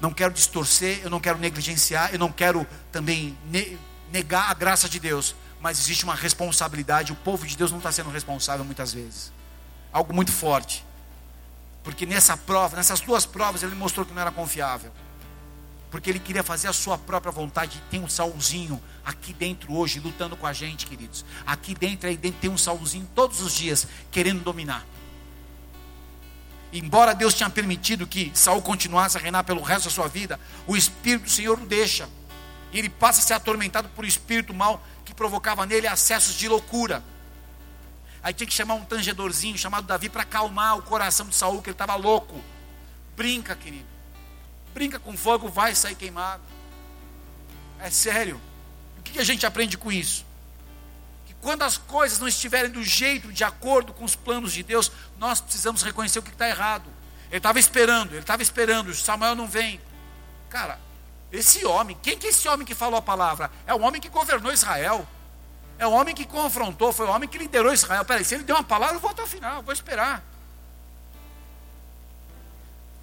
[0.00, 3.78] Não quero distorcer, eu não quero negligenciar, eu não quero também ne
[4.10, 7.12] negar a graça de Deus, mas existe uma responsabilidade.
[7.12, 9.32] O povo de Deus não está sendo responsável muitas vezes.
[9.92, 10.84] Algo muito forte.
[11.82, 14.92] Porque nessa prova, nessas duas provas, ele mostrou que não era confiável.
[15.90, 17.82] Porque ele queria fazer a sua própria vontade.
[17.90, 21.24] Tem um Saulzinho aqui dentro hoje, lutando com a gente, queridos.
[21.46, 24.86] Aqui dentro, aí dentro tem um Saulzinho todos os dias, querendo dominar.
[26.72, 30.74] Embora Deus tenha permitido que Saul continuasse a reinar pelo resto da sua vida, o
[30.74, 32.08] Espírito do Senhor o deixa.
[32.72, 36.48] E ele passa a ser atormentado por um espírito mal que provocava nele acessos de
[36.48, 37.04] loucura.
[38.22, 41.70] Aí tinha que chamar um tangedorzinho chamado Davi para acalmar o coração de Saul, que
[41.70, 42.42] ele estava louco.
[43.16, 43.86] Brinca, querido.
[44.72, 46.42] Brinca com fogo, vai sair queimado.
[47.80, 48.40] É sério.
[48.98, 50.24] O que a gente aprende com isso?
[51.26, 54.92] Que quando as coisas não estiverem do jeito, de acordo com os planos de Deus,
[55.18, 56.88] nós precisamos reconhecer o que está errado.
[57.28, 59.80] Ele estava esperando, ele estava esperando, Samuel não vem.
[60.48, 60.78] Cara,
[61.32, 63.50] esse homem, quem que é esse homem que falou a palavra?
[63.66, 65.08] É o homem que governou Israel.
[65.82, 68.04] É o homem que confrontou, foi o homem que liderou Israel.
[68.04, 70.22] Peraí, se ele deu uma palavra, eu vou até o final, vou esperar.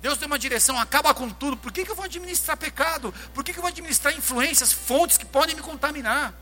[0.02, 1.58] Deus deu uma direção, acaba com tudo.
[1.58, 3.14] Por que, que eu vou administrar pecado?
[3.34, 6.34] Por que, que eu vou administrar influências, fontes que podem me contaminar?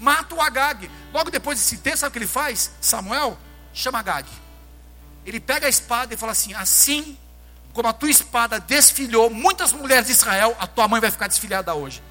[0.00, 0.90] Mata o Agag.
[1.12, 2.72] Logo depois desse texto, sabe o que ele faz?
[2.80, 3.36] Samuel
[3.74, 4.26] chama Agag.
[5.26, 7.18] Ele pega a espada e fala assim: Assim
[7.74, 11.74] como a tua espada desfilhou muitas mulheres de Israel, a tua mãe vai ficar desfilhada
[11.74, 12.02] hoje.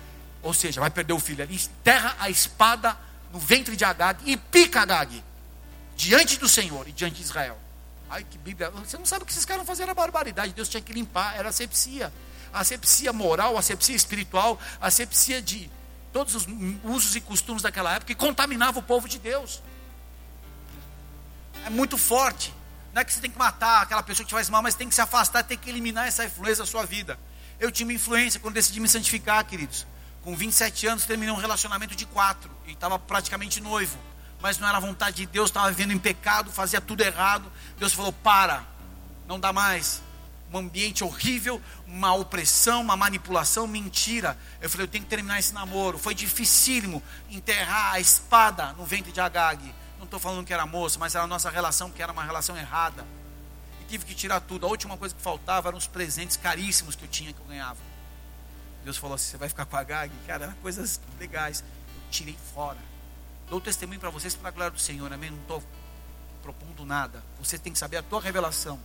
[0.42, 2.98] Ou seja, vai perder o filho ali, enterra a espada
[3.32, 5.24] no ventre de Agag e pica Agag
[5.96, 7.58] diante do Senhor e diante de Israel.
[8.10, 8.70] Ai, que Bíblia.
[8.72, 10.52] Você não sabe o que esses caras fazer a barbaridade.
[10.54, 11.38] Deus tinha que limpar.
[11.38, 12.12] Era asepsia.
[12.52, 15.72] Asepsia moral, asepsia espiritual, asepsia de,
[16.12, 16.46] todos os
[16.84, 19.62] usos e costumes daquela época e contaminava o povo de Deus.
[21.66, 22.54] É muito forte.
[22.94, 24.90] Não é que você tem que matar aquela pessoa que te faz mal, mas tem
[24.90, 27.18] que se afastar, tem que eliminar essa influência da sua vida.
[27.60, 29.86] Eu tinha uma influência quando decidi me santificar, queridos.
[30.24, 33.98] Com 27 anos, terminei um relacionamento de quatro e estava praticamente noivo.
[34.42, 37.52] Mas não era vontade de Deus, estava vivendo em pecado, fazia tudo errado.
[37.78, 38.64] Deus falou: para,
[39.28, 40.02] não dá mais.
[40.54, 44.38] Um ambiente horrível, uma opressão, uma manipulação, mentira.
[44.62, 45.98] Eu falei: eu tenho que terminar esse namoro.
[45.98, 50.98] Foi dificílimo enterrar a espada no ventre de Agag não estou falando que era moça,
[50.98, 53.06] mas era a nossa relação, que era uma relação errada.
[53.80, 54.66] E tive que tirar tudo.
[54.66, 57.78] A última coisa que faltava eram os presentes caríssimos que eu tinha, que eu ganhava.
[58.84, 60.12] Deus falou assim: você vai ficar com a Gag?
[60.26, 61.62] Cara, eram coisas legais.
[61.62, 62.78] Eu tirei fora.
[63.50, 65.30] Dou testemunho para vocês para a glória do Senhor, amém?
[65.30, 65.64] Não estou
[66.42, 67.24] propondo nada.
[67.40, 68.80] Você tem que saber a tua revelação.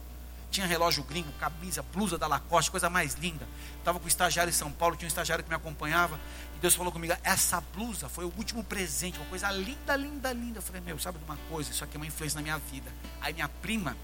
[0.51, 3.47] Tinha relógio gringo, camisa, blusa da Lacoste, coisa mais linda.
[3.79, 6.19] Estava com o estagiário em São Paulo, tinha um estagiário que me acompanhava.
[6.57, 10.59] E Deus falou comigo: essa blusa foi o último presente, uma coisa linda, linda, linda.
[10.59, 11.71] Eu falei: meu, sabe de uma coisa?
[11.71, 12.91] Isso aqui é uma influência na minha vida.
[13.21, 13.97] Aí minha prima,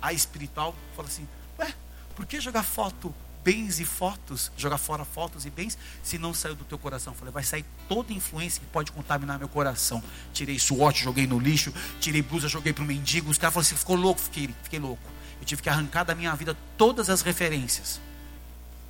[0.00, 1.74] a espiritual, falou assim: ué,
[2.14, 6.54] por que jogar foto, bens e fotos, jogar fora fotos e bens, se não saiu
[6.54, 7.12] do teu coração?
[7.12, 10.02] Eu falei: vai sair toda influência que pode contaminar meu coração.
[10.32, 13.30] Tirei SWAT, joguei no lixo, tirei blusa, joguei para o mendigo.
[13.30, 15.02] Os caras falaram assim: ficou louco, fiquei, fiquei louco.
[15.40, 18.00] Eu tive que arrancar da minha vida todas as referências.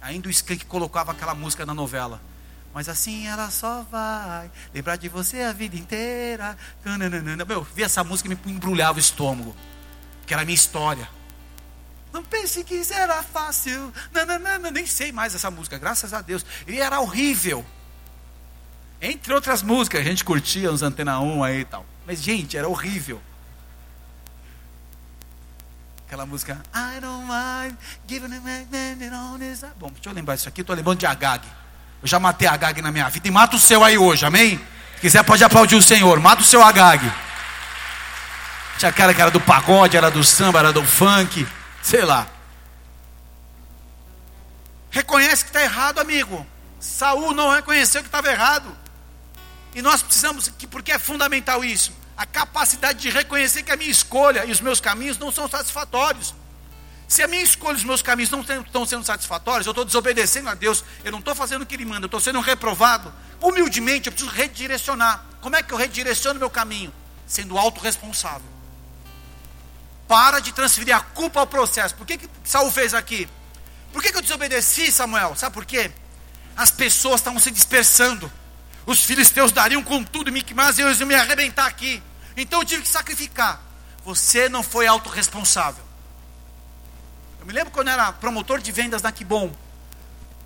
[0.02, 2.20] Ainda o Skank colocava aquela música na novela.
[2.72, 6.56] Mas assim ela só vai lembrar de você a vida inteira.
[7.46, 9.54] Meu, vi essa música e me embrulhava o estômago.
[10.26, 11.08] Que era a minha história.
[12.12, 13.92] Não pense que será fácil.
[14.12, 16.44] Nananana, nem sei mais essa música, graças a Deus.
[16.66, 17.64] E era horrível.
[19.00, 21.86] Entre outras músicas, a gente curtia uns Antena 1 aí e tal.
[22.06, 23.20] Mas, gente, era horrível.
[26.06, 26.60] Aquela música.
[26.74, 29.64] I don't mind giving a on this.
[29.78, 30.60] Bom, deixa eu lembrar isso aqui.
[30.60, 31.46] Estou lembrando de Agag.
[32.02, 33.28] Eu já matei Agag na minha vida.
[33.28, 34.58] E mata o seu aí hoje, amém?
[34.96, 36.18] Se quiser, pode aplaudir o Senhor.
[36.18, 37.10] Mata o seu Agag.
[38.76, 41.46] Tinha aquela que era do pagode, era do samba, era do funk.
[41.82, 42.26] Sei lá.
[44.90, 46.46] Reconhece que está errado, amigo.
[46.80, 48.76] Saul não reconheceu que estava errado.
[49.74, 53.90] E nós precisamos, que, porque é fundamental isso, a capacidade de reconhecer que a minha
[53.90, 56.34] escolha e os meus caminhos não são satisfatórios.
[57.06, 60.48] Se a minha escolha e os meus caminhos não estão sendo satisfatórios, eu estou desobedecendo
[60.48, 63.12] a Deus, eu não estou fazendo o que Ele manda, eu estou sendo reprovado.
[63.40, 65.24] Humildemente, eu preciso redirecionar.
[65.40, 66.92] Como é que eu redireciono meu caminho?
[67.26, 68.59] Sendo autorresponsável.
[70.10, 71.94] Para de transferir a culpa ao processo.
[71.94, 73.28] Por que, que Saul fez aqui?
[73.92, 75.36] Por que, que eu desobedeci, Samuel?
[75.36, 75.88] Sabe por quê?
[76.56, 78.28] As pessoas estavam se dispersando.
[78.84, 82.02] Os filisteus dariam com tudo, mas eu ia me arrebentar aqui.
[82.36, 83.60] Então eu tive que sacrificar.
[84.04, 85.84] Você não foi autorresponsável.
[87.38, 89.52] Eu me lembro quando era promotor de vendas na Kibon.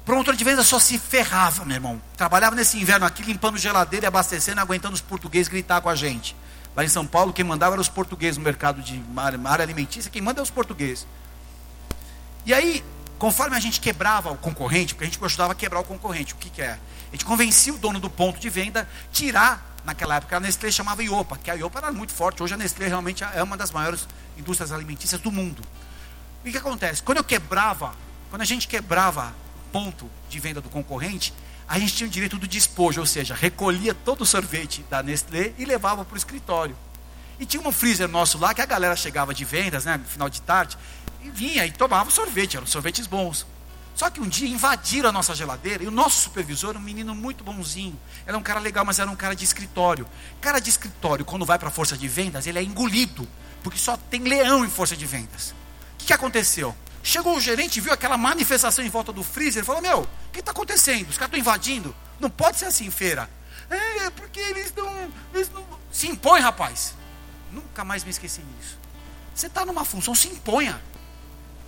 [0.05, 2.03] Promotor de vendas só se ferrava, meu irmão.
[2.19, 6.37] Trabalhava nesse inverno aqui, limpando geladeira e abastecendo, aguentando os portugueses gritar com a gente.
[6.77, 10.21] Lá em São Paulo, quem mandava era os portugueses no mercado de área alimentícia, quem
[10.21, 11.07] manda é os portugueses.
[12.45, 12.85] E aí,
[13.19, 16.37] conforme a gente quebrava o concorrente, porque a gente ajudava a quebrar o concorrente, o
[16.37, 16.73] que, que é?
[16.73, 21.03] A gente convencia o dono do ponto de venda tirar, naquela época a Nestlé chamava
[21.03, 22.43] Iopa, que a Iopa era muito forte.
[22.43, 25.63] Hoje a Nestlé realmente é uma das maiores indústrias alimentícias do mundo.
[26.45, 27.03] E o que acontece?
[27.03, 27.95] Quando eu quebrava,
[28.31, 29.33] quando a gente quebrava
[29.73, 31.33] ponto de venda do concorrente,
[31.69, 35.53] a gente tinha o direito do despojo, ou seja, recolhia todo o sorvete da Nestlé
[35.59, 36.77] e levava para o escritório.
[37.39, 40.29] E tinha um freezer nosso lá que a galera chegava de vendas, né, no final
[40.29, 40.79] de tarde,
[41.23, 43.47] e vinha e tomava sorvete, eram sorvetes bons.
[43.95, 47.45] Só que um dia invadiram a nossa geladeira e o nosso supervisor, um menino muito
[47.45, 50.07] bonzinho, era um cara legal, mas era um cara de escritório.
[50.41, 53.27] Cara de escritório, quando vai para a força de vendas, ele é engolido,
[53.63, 55.55] porque só tem leão em força de vendas
[56.05, 56.77] que, que aconteceu?
[57.07, 60.41] Chegou o gerente, viu aquela manifestação em volta do freezer e falou: Meu, o que
[60.41, 61.11] está acontecendo?
[61.11, 61.95] Os caras estão invadindo.
[62.19, 63.29] Não pode ser assim, feira.
[63.69, 65.63] É, porque eles não, eles não.
[65.93, 66.95] Se impõe, rapaz.
[67.53, 68.79] Nunca mais me esqueci disso.
[69.35, 70.83] Você está numa função, se imponha.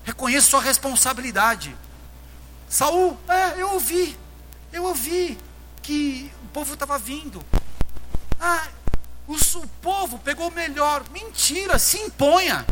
[0.04, 1.76] Reconheça sua responsabilidade.
[2.66, 4.18] Saul, é, eu ouvi.
[4.72, 5.36] Eu ouvi
[5.82, 7.44] que o povo estava vindo.
[8.40, 8.68] Ah,
[9.28, 11.04] o, o povo pegou melhor.
[11.10, 12.64] Mentira, se imponha.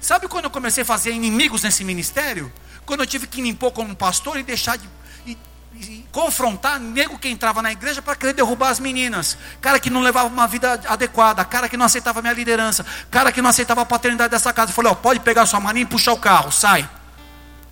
[0.00, 2.52] Sabe quando eu comecei a fazer inimigos nesse ministério?
[2.86, 4.88] Quando eu tive que me impor como pastor e deixar de
[5.26, 5.36] e,
[5.74, 9.36] e confrontar nego que entrava na igreja para querer derrubar as meninas.
[9.60, 13.42] Cara que não levava uma vida adequada, cara que não aceitava minha liderança, cara que
[13.42, 14.70] não aceitava a paternidade dessa casa.
[14.70, 16.88] Eu falei, ó, pode pegar sua maninha e puxar o carro, sai.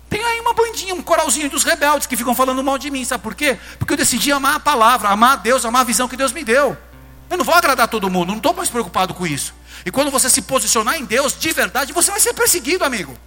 [0.09, 3.23] Tem aí uma bandinha, um coralzinho dos rebeldes que ficam falando mal de mim, sabe
[3.23, 3.57] por quê?
[3.77, 6.43] Porque eu decidi amar a palavra, amar a Deus, amar a visão que Deus me
[6.43, 6.77] deu.
[7.29, 9.53] Eu não vou agradar todo mundo, não estou mais preocupado com isso.
[9.85, 13.17] E quando você se posicionar em Deus de verdade, você vai ser perseguido, amigo.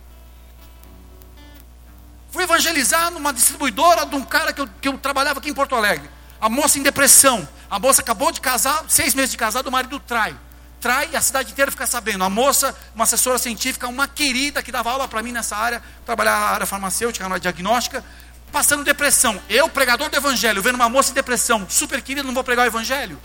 [2.30, 5.74] Fui evangelizar numa distribuidora de um cara que eu, que eu trabalhava aqui em Porto
[5.74, 6.08] Alegre.
[6.40, 7.46] A moça em depressão.
[7.68, 10.36] A moça acabou de casar, seis meses de casado, o marido trai.
[10.80, 12.24] Trai e a cidade inteira fica sabendo.
[12.24, 16.38] A moça, uma assessora científica, uma querida que dava aula para mim nessa área, trabalhar
[16.38, 18.02] na área farmacêutica, na diagnóstica,
[18.50, 19.40] passando depressão.
[19.48, 22.68] Eu, pregador do evangelho, vendo uma moça em depressão, super querida, não vou pregar o
[22.68, 23.20] evangelho.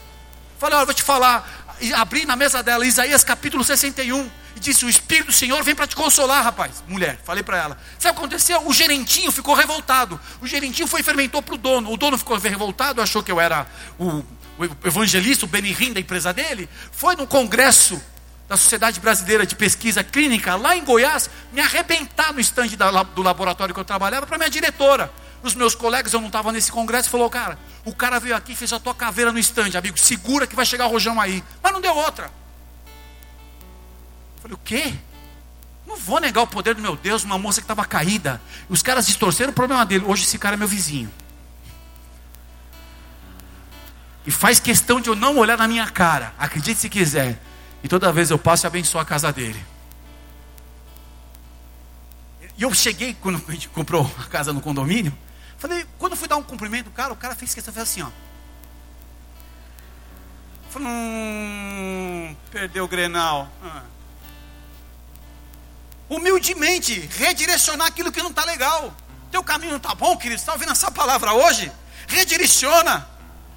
[0.60, 1.65] Falei, olha, vou te falar.
[1.96, 5.88] Abri na mesa dela Isaías capítulo 61 e disse: O Espírito do Senhor vem para
[5.88, 6.84] te consolar, rapaz.
[6.88, 7.78] Mulher, falei para ela.
[8.00, 8.66] Sabe o que aconteceu?
[8.66, 10.20] O gerentinho ficou revoltado.
[10.42, 11.92] O gerentinho foi e fermentou para o dono.
[11.92, 13.68] O dono ficou revoltado, achou que eu era
[14.00, 14.24] o,
[14.58, 16.70] o evangelista, o Benihim da empresa dele.
[16.92, 18.02] Foi no congresso
[18.48, 23.74] da Sociedade Brasileira de Pesquisa Clínica, lá em Goiás, me arrebentar no estande do laboratório
[23.74, 25.12] que eu trabalhava para minha diretora.
[25.46, 28.56] Os meus colegas, eu não estava nesse congresso, falou, cara, o cara veio aqui e
[28.56, 31.44] fez a tua caveira no estande, amigo, segura que vai chegar o rojão aí.
[31.62, 32.32] Mas não deu outra.
[34.38, 34.96] Eu falei, o quê?
[35.86, 38.42] Não vou negar o poder do meu Deus, uma moça que estava caída.
[38.68, 40.04] Os caras distorceram o problema dele.
[40.08, 41.14] Hoje esse cara é meu vizinho.
[44.26, 46.34] E faz questão de eu não olhar na minha cara.
[46.40, 47.40] Acredite se quiser.
[47.84, 49.64] E toda vez eu passo e abençoo a casa dele.
[52.58, 55.16] E eu cheguei, quando a gente comprou a casa no condomínio,
[55.58, 58.10] falei, quando eu fui dar um cumprimento, cara, o cara fez questão, fez assim, ó.
[60.70, 63.50] Falei, hum, perdeu o Grenal.
[63.64, 63.84] Ah.
[66.10, 68.94] Humildemente, redirecionar aquilo que não está legal.
[69.32, 70.40] Teu caminho não está bom, querido?
[70.40, 71.72] Está ouvindo essa palavra hoje?
[72.08, 73.08] Redireciona.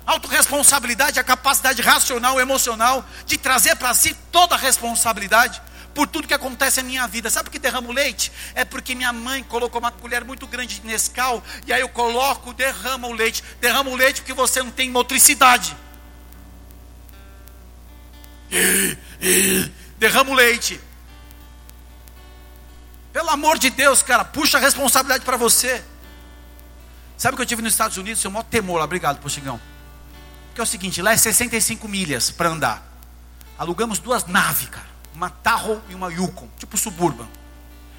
[0.07, 5.61] Autoresponsabilidade, a capacidade racional, emocional de trazer para si toda a responsabilidade
[5.95, 7.31] por tudo que acontece na minha vida.
[7.31, 8.33] Sabe por que derramo leite?
[8.55, 12.53] É porque minha mãe colocou uma colher muito grande de Nescau, e aí eu coloco,
[12.53, 13.43] derrama o leite.
[13.61, 15.77] Derrama o leite porque você não tem motricidade.
[19.99, 20.81] Derrama o leite.
[23.13, 25.83] Pelo amor de Deus, cara, puxa a responsabilidade para você.
[27.17, 28.21] Sabe o que eu tive nos Estados Unidos?
[28.21, 29.61] Seu maior temor, obrigado, Puxigão
[30.59, 32.83] que é o seguinte: lá é 65 milhas para andar.
[33.57, 34.98] Alugamos duas naves, cara.
[35.19, 37.27] Uma Tahoe e uma Yukon, tipo Suburban.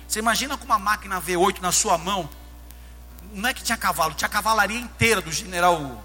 [0.07, 2.29] Você imagina com uma máquina V8 na sua mão.
[3.33, 6.01] Não é que tinha cavalo, tinha a cavalaria inteira do general.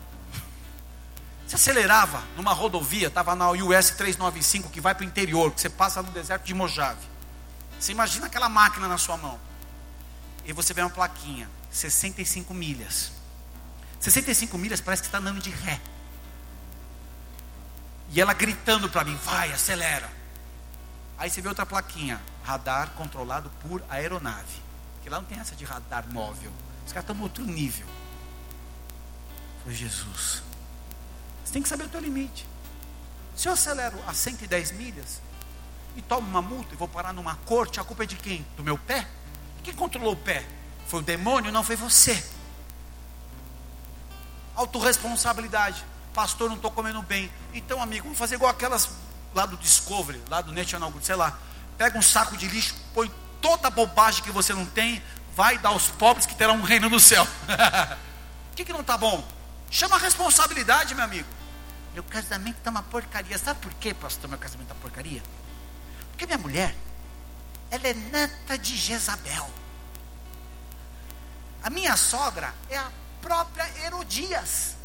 [1.47, 5.71] Você acelerava numa rodovia, estava na US 395 que vai para o interior, que você
[5.71, 7.07] passa no deserto de Mojave.
[7.79, 9.39] Você imagina aquela máquina na sua mão.
[10.45, 13.13] E você vê uma plaquinha, 65 milhas.
[14.01, 15.81] 65 milhas parece que está andando de ré.
[18.11, 20.24] E ela gritando para mim: vai, acelera.
[21.19, 24.63] Aí você vê outra plaquinha: radar controlado por aeronave.
[25.03, 26.53] Que lá não tem essa de radar móvel.
[26.87, 27.87] Os caras estão no outro nível.
[29.63, 30.43] Foi Jesus.
[31.45, 32.47] Você tem que saber o teu limite.
[33.37, 35.21] Se eu acelero a 110 milhas
[35.97, 38.47] e tomo uma multa e vou parar numa corte, a culpa é de quem?
[38.57, 39.07] Do meu pé?
[39.63, 40.47] Quem controlou o pé?
[40.87, 41.51] Foi o demônio?
[41.51, 42.23] Não foi você.
[44.55, 47.31] Autoresponsabilidade pastor, não estou comendo bem.
[47.53, 48.89] Então, amigo, vamos fazer igual aquelas
[49.35, 51.39] lá do Discovery, lá do National, sei lá.
[51.77, 55.03] Pega um saco de lixo, põe toda a bobagem que você não tem,
[55.35, 57.27] vai dar aos pobres que terão um reino no céu.
[58.53, 59.27] O que, que não está bom?
[59.69, 61.27] Chama a responsabilidade, meu amigo.
[61.93, 63.37] Meu casamento está uma porcaria.
[63.37, 65.21] Sabe por quê, pastor, meu casamento está porcaria?
[66.11, 66.73] Porque minha mulher,
[67.69, 69.51] ela é neta de Jezabel.
[71.65, 72.89] A minha sogra é a
[73.21, 74.77] própria Herodias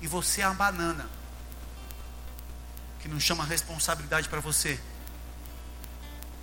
[0.00, 1.06] e você é a banana
[3.04, 4.80] que não chama responsabilidade para você,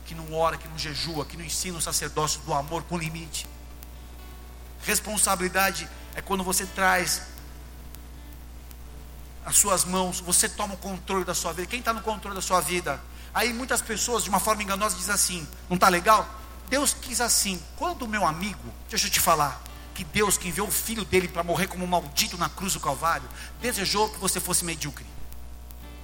[0.06, 3.48] que não ora, que não jejua, que não ensina o sacerdócio do amor com limite.
[4.84, 7.24] Responsabilidade é quando você traz
[9.44, 11.68] as suas mãos, você toma o controle da sua vida.
[11.68, 13.02] Quem está no controle da sua vida?
[13.34, 16.30] Aí muitas pessoas, de uma forma enganosa, dizem assim: não está legal?
[16.70, 17.60] Deus quis assim.
[17.76, 19.60] Quando o meu amigo, deixa eu te falar,
[19.96, 22.80] que Deus, que enviou o filho dele para morrer como um maldito na cruz do
[22.80, 23.28] Calvário,
[23.60, 25.08] desejou que você fosse medíocre.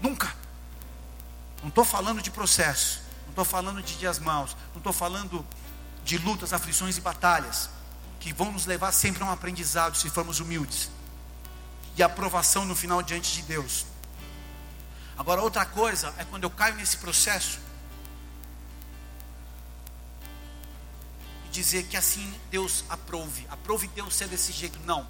[0.01, 0.46] Nunca.
[1.61, 5.45] Não estou falando de processo, não estou falando de dias maus, não estou falando
[6.03, 7.69] de lutas, aflições e batalhas,
[8.19, 10.89] que vão nos levar sempre a um aprendizado se formos humildes
[11.95, 13.85] e aprovação no final diante de Deus.
[15.17, 17.59] Agora, outra coisa é quando eu caio nesse processo
[21.51, 23.47] dizer que assim Deus aprove.
[23.49, 24.79] Aprove Deus ser desse jeito.
[24.85, 25.07] Não.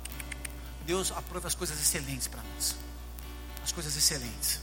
[0.85, 2.75] Deus aprova as coisas excelentes para nós.
[3.63, 4.61] As coisas excelentes.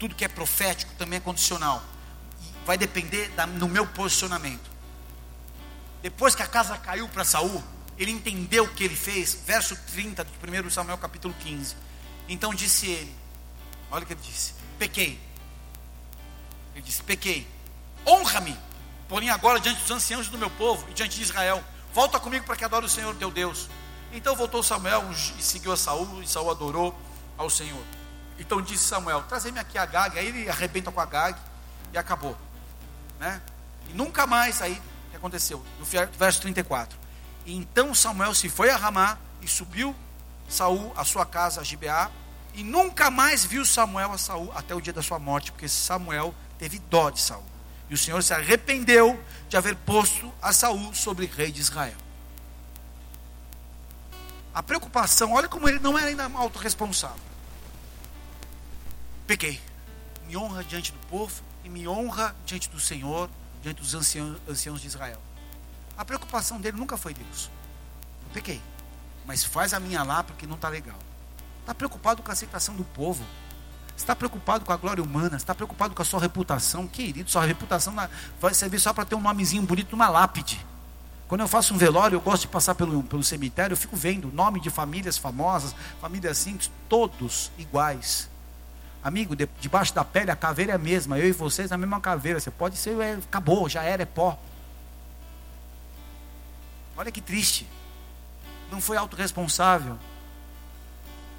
[0.00, 1.80] Tudo que é profético também é condicional.
[2.66, 4.68] Vai depender da, no meu posicionamento.
[6.02, 7.62] Depois que a casa caiu para Saul,
[7.96, 9.34] ele entendeu o que ele fez.
[9.46, 11.76] Verso 30 de 1 Samuel capítulo 15.
[12.28, 13.14] Então disse ele:
[13.92, 15.20] Olha o que ele disse: Pequei.
[16.74, 17.46] Ele disse: Pequei.
[18.04, 18.58] Honra-me
[19.10, 22.54] Porém, agora, diante dos anciãos do meu povo e diante de Israel, volta comigo para
[22.54, 23.68] que adore o Senhor teu Deus.
[24.12, 25.04] Então voltou Samuel
[25.36, 26.96] e seguiu a Saul, e Saul adorou
[27.36, 27.82] ao Senhor.
[28.40, 30.18] Então disse Samuel: Trazei-me aqui a Gag.
[30.18, 31.38] Aí ele arrebenta com a Gag
[31.92, 32.36] e acabou.
[33.20, 33.40] Né?
[33.88, 34.80] E nunca mais, aí,
[35.10, 35.64] que aconteceu?
[35.78, 36.98] No verso 34.
[37.44, 39.94] E então Samuel se foi a Ramá e subiu
[40.48, 42.10] Saul à sua casa, a Gibeá,
[42.54, 46.34] e nunca mais viu Samuel a Saul até o dia da sua morte, porque Samuel
[46.58, 47.44] teve dó de Saul.
[47.88, 51.96] E o Senhor se arrependeu de haver posto a Saul sobre rei de Israel.
[54.54, 57.29] A preocupação, olha como ele não era ainda autorresponsável.
[59.30, 59.60] Pequei.
[60.26, 63.30] Me honra diante do povo e me honra diante do Senhor,
[63.62, 65.22] diante dos anciãos, de Israel.
[65.96, 67.48] A preocupação dele nunca foi Deus.
[68.24, 68.60] Eu pequei.
[69.24, 70.98] Mas faz a minha lá porque não está legal.
[71.60, 73.24] Está preocupado com a aceitação do povo.
[73.96, 75.36] Está preocupado com a glória humana.
[75.36, 76.88] Está preocupado com a sua reputação.
[76.88, 77.94] Querido, sua reputação
[78.40, 80.66] vai servir só para ter um nomezinho bonito numa lápide.
[81.28, 84.32] Quando eu faço um velório, eu gosto de passar pelo, pelo cemitério, eu fico vendo
[84.32, 88.28] nome de famílias famosas, famílias simples, todos iguais.
[89.02, 92.00] Amigo, de, debaixo da pele a caveira é a mesma, eu e vocês na mesma
[92.00, 92.38] caveira.
[92.38, 94.38] Você pode ser, é, acabou, já era, é pó.
[96.96, 97.66] Olha que triste.
[98.70, 99.98] Não foi autorresponsável.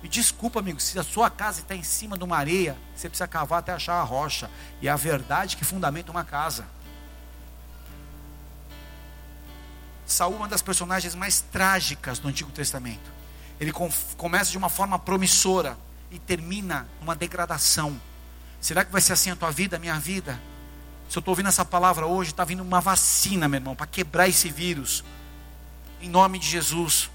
[0.03, 3.27] E desculpa, amigo, se a sua casa está em cima de uma areia, você precisa
[3.27, 4.49] cavar até achar a rocha.
[4.81, 6.65] E é a verdade que fundamenta uma casa.
[10.07, 13.11] Saul é uma das personagens mais trágicas do Antigo Testamento.
[13.59, 15.77] Ele com, começa de uma forma promissora
[16.11, 17.99] e termina numa degradação.
[18.59, 20.39] Será que vai ser assim a tua vida, a minha vida?
[21.09, 24.27] Se eu estou ouvindo essa palavra hoje, está vindo uma vacina, meu irmão, para quebrar
[24.27, 25.03] esse vírus.
[26.01, 27.09] Em nome de Jesus.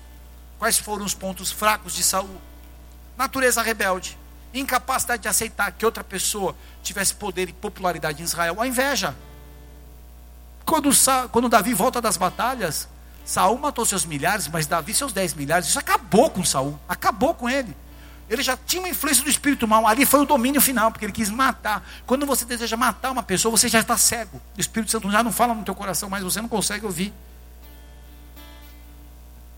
[0.58, 2.40] Quais foram os pontos fracos de Saul?
[3.16, 4.18] Natureza rebelde,
[4.52, 9.14] incapacidade de aceitar que outra pessoa tivesse poder e popularidade em Israel, a inveja.
[10.64, 10.90] Quando,
[11.30, 12.88] quando Davi volta das batalhas,
[13.24, 15.68] Saul matou seus milhares, mas Davi seus dez milhares.
[15.68, 17.76] Isso acabou com Saul, acabou com ele.
[18.28, 19.86] Ele já tinha uma influência do espírito mal.
[19.86, 21.86] Ali foi o domínio final, porque ele quis matar.
[22.06, 24.40] Quando você deseja matar uma pessoa, você já está cego.
[24.56, 27.12] O Espírito Santo já não fala no teu coração, mas você não consegue ouvir.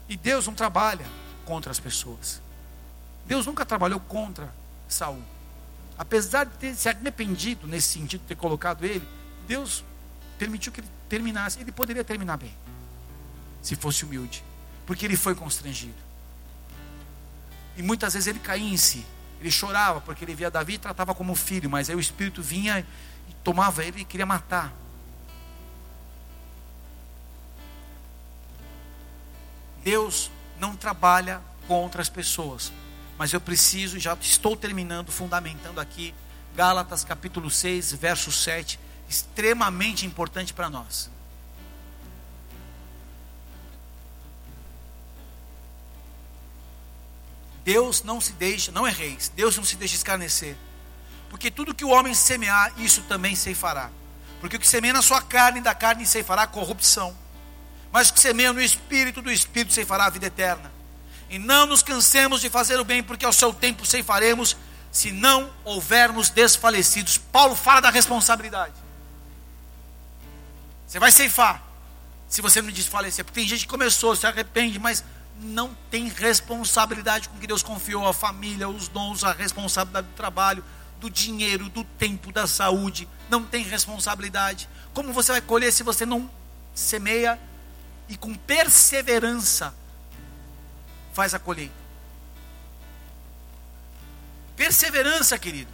[0.09, 1.07] E Deus não trabalha
[1.47, 2.43] contra as pessoas.
[3.27, 4.53] Deus nunca trabalhou contra
[4.87, 5.23] Saul.
[5.99, 9.07] Apesar de ter se arrependido nesse sentido, ter colocado ele,
[9.47, 9.83] Deus
[10.39, 11.59] permitiu que ele terminasse.
[11.59, 12.55] Ele poderia terminar bem,
[13.63, 14.45] se fosse humilde,
[14.87, 16.08] porque ele foi constrangido.
[17.79, 19.07] E muitas vezes ele caía em si.
[19.41, 22.85] Ele chorava porque ele via Davi e tratava como filho, mas aí o espírito vinha
[23.29, 24.73] e tomava ele e queria matar.
[29.85, 32.73] Deus não trabalha contra as pessoas,
[33.17, 36.13] mas eu preciso, já estou terminando, fundamentando aqui,
[36.57, 41.09] Gálatas capítulo 6, verso 7, extremamente importante para nós.
[47.69, 50.57] Deus não se deixa, não é reis, Deus não se deixa escarnecer.
[51.29, 53.91] Porque tudo que o homem semear, isso também ceifará.
[54.41, 57.15] Porque o que semeia na sua carne, da carne ceifará corrupção.
[57.93, 60.73] Mas o que semeia no espírito, do espírito ceifará a vida eterna.
[61.29, 64.57] E não nos cansemos de fazer o bem, porque ao seu tempo ceifaremos,
[64.91, 67.19] se não houvermos desfalecidos.
[67.19, 68.73] Paulo fala da responsabilidade.
[70.87, 71.63] Você vai ceifar,
[72.31, 73.27] se você não desfalecer.
[73.27, 75.05] Porque tem gente que começou, se arrepende, mas
[75.41, 80.65] não tem responsabilidade com que Deus confiou a família, os dons, a responsabilidade do trabalho,
[81.01, 83.09] do dinheiro, do tempo, da saúde.
[83.31, 84.69] Não tem responsabilidade.
[84.93, 86.29] Como você vai colher se você não
[86.75, 87.39] semeia
[88.09, 89.75] e com perseverança
[91.13, 91.75] faz a colheita?
[94.57, 95.73] Perseverança, querido.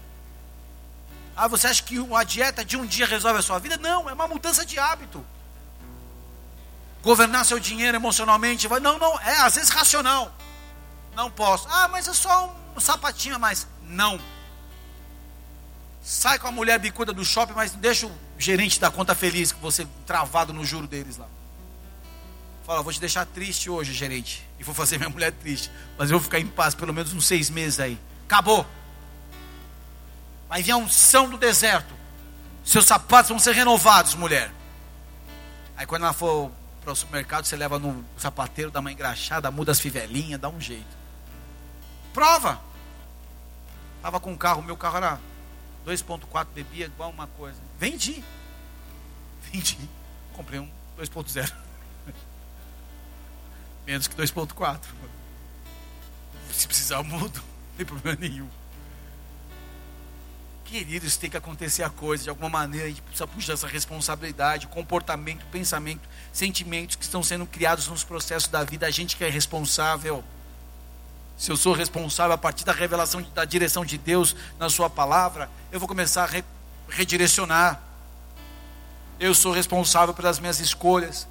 [1.35, 3.79] Ah, você acha que uma dieta de um dia resolve a sua vida?
[3.79, 5.25] Não, é uma mudança de hábito
[7.05, 8.67] governar seu dinheiro emocionalmente.
[8.67, 10.35] Vai, não, não, é às vezes racional.
[11.15, 11.69] Não posso.
[11.71, 13.69] Ah, mas é só um sapatinho a mais.
[13.83, 14.19] Não.
[16.03, 19.61] Sai com a mulher bicuda do shopping, mas deixa o gerente da conta feliz com
[19.61, 21.27] você travado no juro deles lá.
[22.67, 24.43] Fala, vou te deixar triste hoje, gerente.
[24.59, 25.71] E vou fazer minha mulher triste.
[25.99, 27.99] Mas eu vou ficar em paz pelo menos uns seis meses aí.
[28.25, 28.67] Acabou.
[30.49, 31.95] Vai vir a unção do deserto.
[32.65, 34.51] Seus sapatos vão ser renovados, mulher.
[35.77, 36.51] Aí quando ela for
[36.85, 40.61] para o supermercado, você leva no sapateiro, dá uma engraxada, muda as fivelinhas, dá um
[40.61, 40.97] jeito.
[42.13, 42.61] Prova.
[44.03, 45.19] Tava com um carro, meu carro era
[45.87, 47.59] 2.4, bebia igual uma coisa.
[47.79, 48.23] Vendi.
[49.51, 49.79] Vendi.
[50.35, 50.69] Comprei um
[50.99, 51.51] 2.0.
[53.87, 54.79] Menos que 2.4.
[56.53, 57.39] Se precisar, mudo.
[57.41, 58.49] Não tem problema nenhum.
[60.75, 64.67] Queridos, tem que acontecer a coisa de alguma maneira, a gente precisa puxar essa responsabilidade,
[64.67, 66.01] comportamento, pensamento,
[66.33, 70.25] sentimentos que estão sendo criados nos processos da vida, a gente que é responsável.
[71.39, 75.49] Se eu sou responsável a partir da revelação da direção de Deus na Sua palavra,
[75.71, 76.45] eu vou começar a re,
[76.89, 77.81] redirecionar.
[79.21, 81.29] Eu sou responsável pelas minhas escolhas.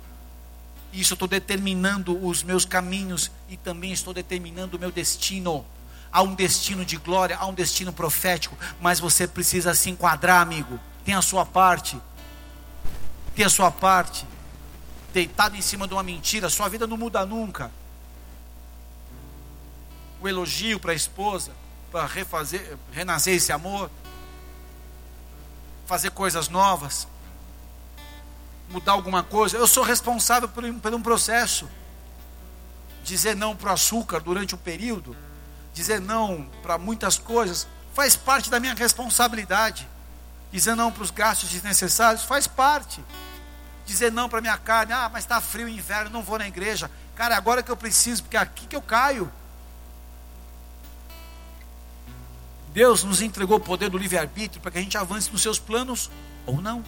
[0.94, 5.66] Isso eu estou determinando os meus caminhos e também estou determinando o meu destino.
[6.14, 10.80] Há um destino de glória, há um destino profético, mas você precisa se enquadrar, amigo.
[11.04, 12.00] Tem a sua parte.
[13.36, 14.26] Tem a sua parte.
[15.12, 17.72] Deitado em cima de uma mentira, sua vida não muda nunca.
[20.22, 21.52] O elogio para a esposa,
[21.92, 23.90] para refazer, renascer esse amor,
[25.88, 27.08] fazer coisas novas
[28.74, 31.70] mudar alguma coisa, eu sou responsável por, por um processo.
[33.04, 35.16] Dizer não para o açúcar durante um período,
[35.74, 39.88] dizer não para muitas coisas, faz parte da minha responsabilidade.
[40.52, 43.04] Dizer não para os gastos desnecessários faz parte.
[43.86, 46.90] Dizer não para minha carne, ah, mas está frio inverno, não vou na igreja.
[47.16, 49.32] Cara, agora que eu preciso, porque é aqui que eu caio.
[52.74, 56.10] Deus nos entregou o poder do livre-arbítrio para que a gente avance nos seus planos
[56.46, 56.84] ou não.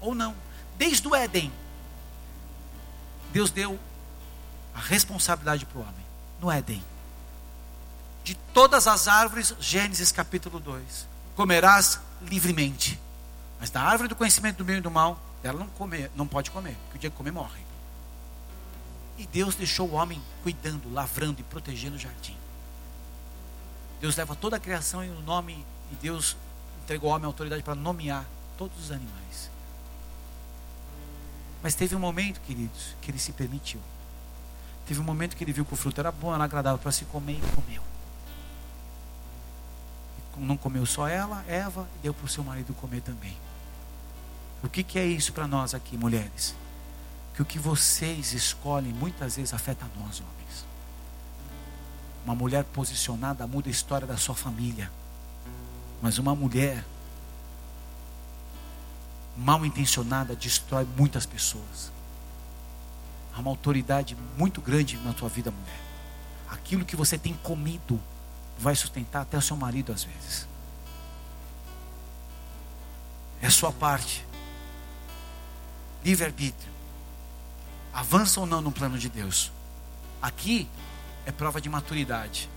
[0.00, 0.34] Ou não.
[0.76, 1.52] Desde o Éden,
[3.32, 3.78] Deus deu
[4.74, 6.06] a responsabilidade para o homem,
[6.40, 6.84] no Éden.
[8.28, 13.00] De todas as árvores, Gênesis capítulo 2, comerás livremente.
[13.58, 16.50] Mas da árvore do conhecimento do bem e do mal, ela não, comer, não pode
[16.50, 17.62] comer, porque o dia que comer morre.
[19.16, 22.36] E Deus deixou o homem cuidando, lavrando e protegendo o jardim.
[23.98, 26.36] Deus leva toda a criação em o nome, e Deus
[26.82, 28.26] entregou ao homem a autoridade para nomear
[28.58, 29.50] todos os animais.
[31.62, 33.80] Mas teve um momento, queridos, que ele se permitiu.
[34.86, 37.06] Teve um momento que ele viu que o fruto era bom, era agradável para se
[37.06, 37.88] comer e comeu.
[40.38, 43.36] Não comeu só ela, Eva, deu para o seu marido comer também.
[44.62, 46.54] O que, que é isso para nós aqui, mulheres?
[47.34, 50.66] Que o que vocês escolhem muitas vezes afeta nós, homens.
[52.24, 54.90] Uma mulher posicionada muda a história da sua família.
[56.02, 56.84] Mas uma mulher
[59.36, 61.92] mal intencionada destrói muitas pessoas.
[63.34, 65.80] Há uma autoridade muito grande na tua vida, mulher.
[66.50, 68.00] Aquilo que você tem comido
[68.58, 70.48] vai sustentar até o seu marido às vezes.
[73.40, 74.26] É a sua parte.
[76.04, 76.72] Livre-arbítrio.
[77.92, 79.52] Avança ou não no plano de Deus.
[80.20, 80.68] Aqui
[81.24, 82.48] é prova de maturidade.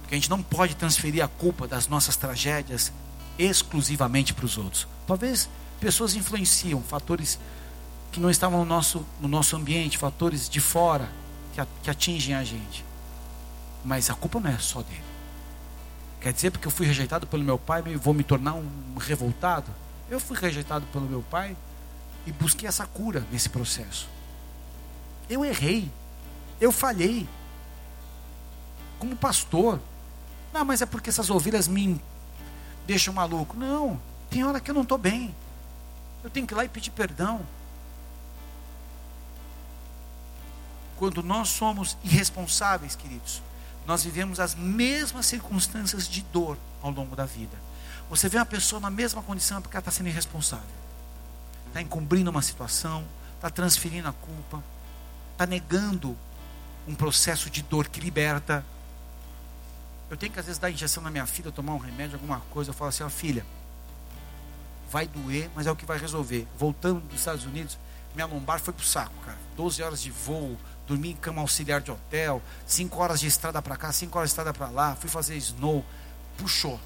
[0.00, 2.92] Porque a gente não pode transferir a culpa das nossas tragédias
[3.38, 4.88] exclusivamente para os outros.
[5.06, 5.48] Talvez
[5.80, 7.38] Pessoas influenciam, fatores
[8.10, 11.08] que não estavam no nosso, no nosso ambiente, fatores de fora
[11.54, 12.84] que, que atingem a gente.
[13.88, 15.02] Mas a culpa não é só dele.
[16.20, 19.70] Quer dizer, porque eu fui rejeitado pelo meu pai, vou me tornar um revoltado?
[20.10, 21.56] Eu fui rejeitado pelo meu pai
[22.26, 24.06] e busquei essa cura nesse processo.
[25.26, 25.90] Eu errei,
[26.60, 27.26] eu falhei.
[28.98, 29.80] Como pastor.
[30.52, 31.98] Não, mas é porque essas ovelhas me
[32.86, 33.56] deixam maluco.
[33.56, 35.34] Não, tem hora que eu não estou bem.
[36.22, 37.40] Eu tenho que ir lá e pedir perdão.
[40.98, 43.40] Quando nós somos irresponsáveis, queridos,
[43.88, 47.56] nós vivemos as mesmas circunstâncias de dor ao longo da vida.
[48.10, 50.66] Você vê uma pessoa na mesma condição porque ela está sendo irresponsável.
[51.68, 53.02] Está encobrindo uma situação,
[53.36, 54.62] está transferindo a culpa,
[55.32, 56.14] está negando
[56.86, 58.62] um processo de dor que liberta.
[60.10, 62.70] Eu tenho que às vezes dar injeção na minha filha, tomar um remédio, alguma coisa.
[62.70, 63.44] Eu falo assim, ó filha,
[64.90, 66.46] vai doer, mas é o que vai resolver.
[66.58, 67.78] Voltando dos Estados Unidos,
[68.18, 69.38] minha lombar foi pro saco, cara.
[69.56, 70.56] 12 horas de voo,
[70.86, 74.32] dormi em cama auxiliar de hotel, 5 horas de estrada para cá, 5 horas de
[74.32, 75.84] estrada para lá, fui fazer snow,
[76.36, 76.80] puxou.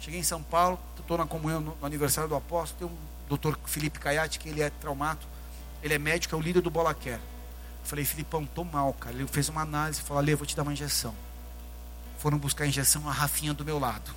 [0.00, 3.58] Cheguei em São Paulo, estou na comunhão no, no, aniversário do apóstolo, tem um doutor
[3.66, 5.26] Felipe Caiate, que ele é traumato,
[5.82, 7.20] ele é médico, é o líder do Bola Care.
[7.84, 9.14] Falei, Filipão, tô mal, cara.
[9.14, 11.14] Ele fez uma análise falou, Ale, vou te dar uma injeção.
[12.18, 14.12] Foram buscar a injeção, a Rafinha do meu lado.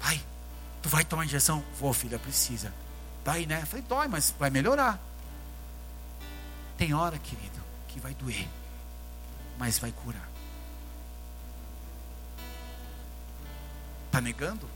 [0.00, 0.22] Pai,
[0.86, 1.64] Tu vai tomar injeção?
[1.80, 2.72] Vou, filha, precisa.
[3.24, 3.58] Daí, né?
[3.60, 5.00] Eu falei, dói, mas vai melhorar.
[6.76, 8.48] Tem hora, querido, que vai doer,
[9.58, 10.28] mas vai curar.
[14.06, 14.68] Está negando?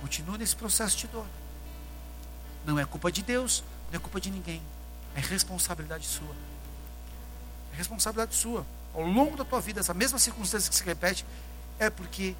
[0.00, 1.26] Continua nesse processo de dor.
[2.64, 4.60] Não é culpa de Deus, não é culpa de ninguém.
[5.14, 6.34] É responsabilidade sua.
[7.72, 8.66] É responsabilidade sua.
[8.92, 11.24] Ao longo da tua vida, essa mesma circunstância que se repete,
[11.78, 12.34] é porque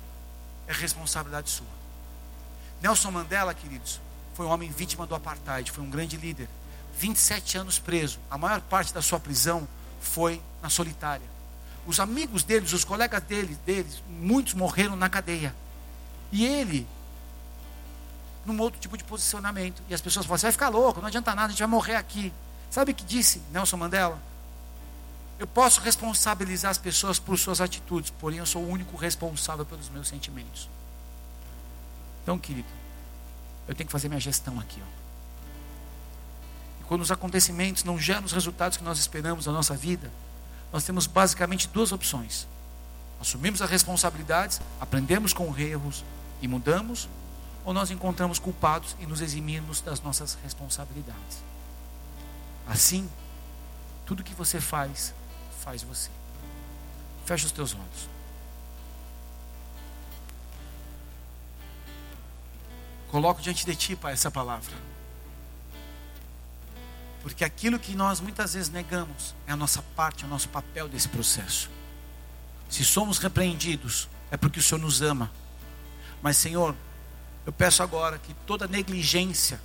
[0.66, 1.66] é responsabilidade sua.
[2.80, 4.00] Nelson Mandela, queridos,
[4.34, 6.48] foi um homem vítima do apartheid, foi um grande líder.
[6.98, 8.18] 27 anos preso.
[8.30, 9.66] A maior parte da sua prisão
[10.00, 11.26] foi na solitária.
[11.86, 15.54] Os amigos deles, os colegas deles, deles, muitos morreram na cadeia.
[16.32, 16.86] E ele,
[18.44, 19.82] num outro tipo de posicionamento.
[19.88, 21.96] E as pessoas falam: você vai ficar louco, não adianta nada, a gente vai morrer
[21.96, 22.32] aqui.
[22.70, 24.20] Sabe o que disse Nelson Mandela?
[25.38, 29.88] Eu posso responsabilizar as pessoas por suas atitudes, porém eu sou o único responsável pelos
[29.90, 30.68] meus sentimentos.
[32.22, 32.68] Então, querido,
[33.68, 34.82] eu tenho que fazer minha gestão aqui.
[34.82, 35.05] Ó.
[36.88, 40.10] Quando os acontecimentos não geram os resultados que nós esperamos na nossa vida,
[40.72, 42.46] nós temos basicamente duas opções:
[43.20, 46.04] assumimos as responsabilidades, aprendemos com erros
[46.40, 47.08] e mudamos,
[47.64, 51.42] ou nós encontramos culpados e nos eximimos das nossas responsabilidades.
[52.66, 53.08] Assim,
[54.04, 55.12] tudo que você faz,
[55.60, 56.10] faz você.
[57.24, 58.08] Fecha os teus olhos.
[63.10, 64.95] Coloco diante de ti, Pai, essa palavra.
[67.26, 70.88] Porque aquilo que nós muitas vezes negamos é a nossa parte, é o nosso papel
[70.88, 71.68] desse processo.
[72.70, 75.28] Se somos repreendidos, é porque o Senhor nos ama.
[76.22, 76.72] Mas, Senhor,
[77.44, 79.60] eu peço agora que toda negligência,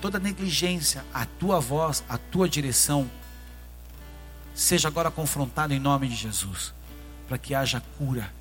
[0.00, 3.10] toda negligência, a tua voz, a tua direção,
[4.54, 6.72] seja agora confrontada em nome de Jesus,
[7.26, 8.32] para que haja cura,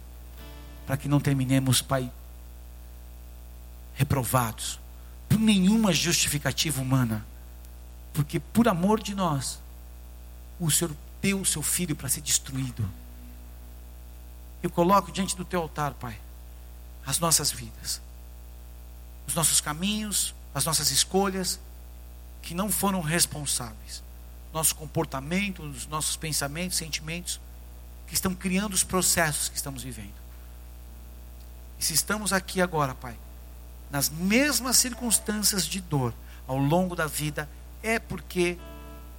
[0.86, 2.12] para que não terminemos, Pai,
[3.96, 4.80] reprovados,
[5.28, 7.26] por nenhuma justificativa humana,
[8.14, 9.60] porque por amor de nós,
[10.60, 12.88] o Senhor deu o seu filho para ser destruído.
[14.62, 16.18] Eu coloco diante do teu altar, Pai,
[17.06, 18.00] as nossas vidas,
[19.28, 21.60] os nossos caminhos, as nossas escolhas,
[22.42, 24.04] que não foram responsáveis,
[24.54, 27.40] nosso comportamento, os nossos pensamentos, sentimentos,
[28.08, 30.14] que estão criando os processos que estamos vivendo.
[31.80, 33.18] E se estamos aqui agora, Pai,
[33.90, 36.14] nas mesmas circunstâncias de dor
[36.48, 37.50] ao longo da vida,
[37.84, 38.58] é porque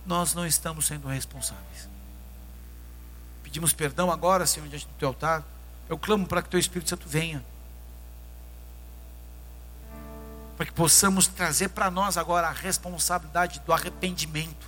[0.06, 1.88] nós não estamos sendo responsáveis.
[3.42, 5.44] Pedimos perdão agora, Senhor, diante do teu altar.
[5.88, 7.44] Eu clamo para que teu Espírito Santo venha.
[10.56, 14.66] Para que possamos trazer para nós agora a responsabilidade do arrependimento,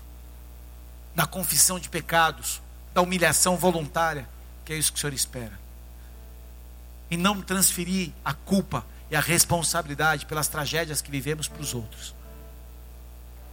[1.14, 2.61] da confissão de pecados,
[2.92, 4.28] da humilhação voluntária,
[4.64, 5.59] que é isso que o Senhor espera.
[7.11, 12.14] E não transferir a culpa e a responsabilidade pelas tragédias que vivemos para os outros.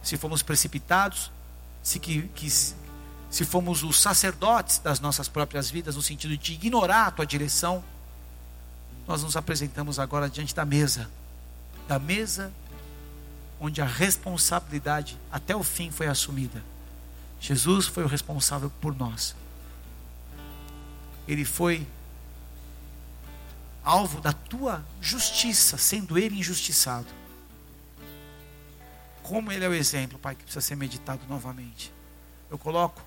[0.04, 1.32] Se fomos precipitados,
[1.82, 7.06] se, que, que, se fomos os sacerdotes das nossas próprias vidas, no sentido de ignorar
[7.06, 7.82] a tua direção,
[9.08, 11.10] nós nos apresentamos agora diante da mesa,
[11.88, 12.52] da mesa
[13.60, 16.62] onde a responsabilidade até o fim foi assumida.
[17.40, 19.34] Jesus foi o responsável por nós.
[21.26, 21.86] Ele foi
[23.82, 27.06] alvo da tua justiça, sendo ele injustiçado.
[29.24, 31.90] Como ele é o exemplo, Pai, que precisa ser meditado novamente.
[32.50, 33.02] Eu coloco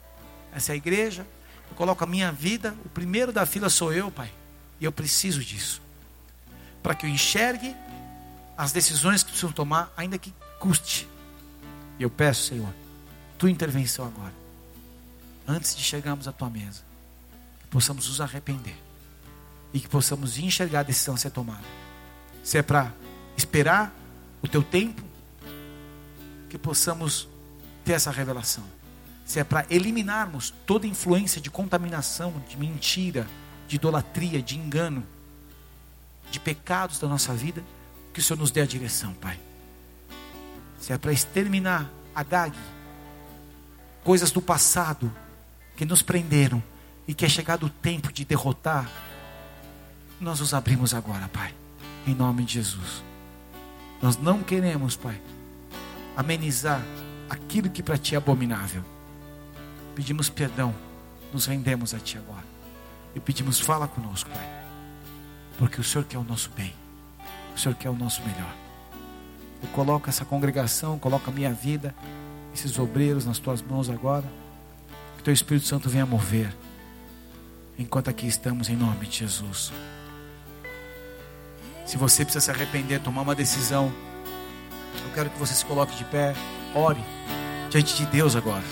[0.51, 1.25] essa igreja,
[1.69, 4.33] eu coloco a minha vida, o primeiro da fila sou eu, Pai,
[4.81, 5.79] e eu preciso disso.
[6.81, 7.75] Para que eu enxergue
[8.57, 11.07] as decisões que preciso tomar, ainda que custe.
[11.99, 12.73] E eu peço, Senhor,
[13.37, 14.33] tua intervenção agora,
[15.47, 16.81] antes de chegarmos à tua mesa,
[17.59, 18.75] que possamos nos arrepender
[19.71, 21.63] e que possamos enxergar a decisão a ser tomada.
[22.43, 22.91] Se é para
[23.37, 23.93] esperar
[24.41, 25.06] o teu tempo,
[26.49, 27.27] que possamos
[27.83, 28.63] ter essa revelação.
[29.25, 33.27] Se é para eliminarmos toda influência de contaminação, de mentira,
[33.67, 35.05] de idolatria, de engano,
[36.31, 37.63] de pecados da nossa vida,
[38.13, 39.39] que o Senhor nos dê a direção, Pai.
[40.79, 42.57] Se é para exterminar a Gag,
[44.03, 45.11] coisas do passado
[45.75, 46.63] que nos prenderam
[47.07, 48.89] e que é chegado o tempo de derrotar
[50.19, 51.53] nós nos abrimos agora, Pai,
[52.05, 53.03] em nome de Jesus.
[54.01, 55.19] Nós não queremos, Pai,
[56.17, 56.81] amenizar
[57.29, 58.83] aquilo que para Ti é abominável.
[59.93, 60.73] Pedimos perdão,
[61.31, 62.45] nos rendemos a Ti agora.
[63.13, 64.63] E pedimos, fala conosco, Pai,
[65.59, 66.73] porque o Senhor quer o nosso bem,
[67.55, 68.55] o Senhor quer o nosso melhor.
[69.61, 71.93] Eu coloco essa congregação, coloco a minha vida,
[72.53, 74.25] esses obreiros nas Tuas mãos agora.
[75.17, 76.55] Que Teu Espírito Santo venha mover,
[77.77, 79.71] enquanto aqui estamos, em nome de Jesus.
[81.85, 83.91] Se você precisa se arrepender, tomar uma decisão,
[85.05, 86.33] eu quero que você se coloque de pé,
[86.73, 87.03] ore
[87.69, 88.63] diante de Deus agora.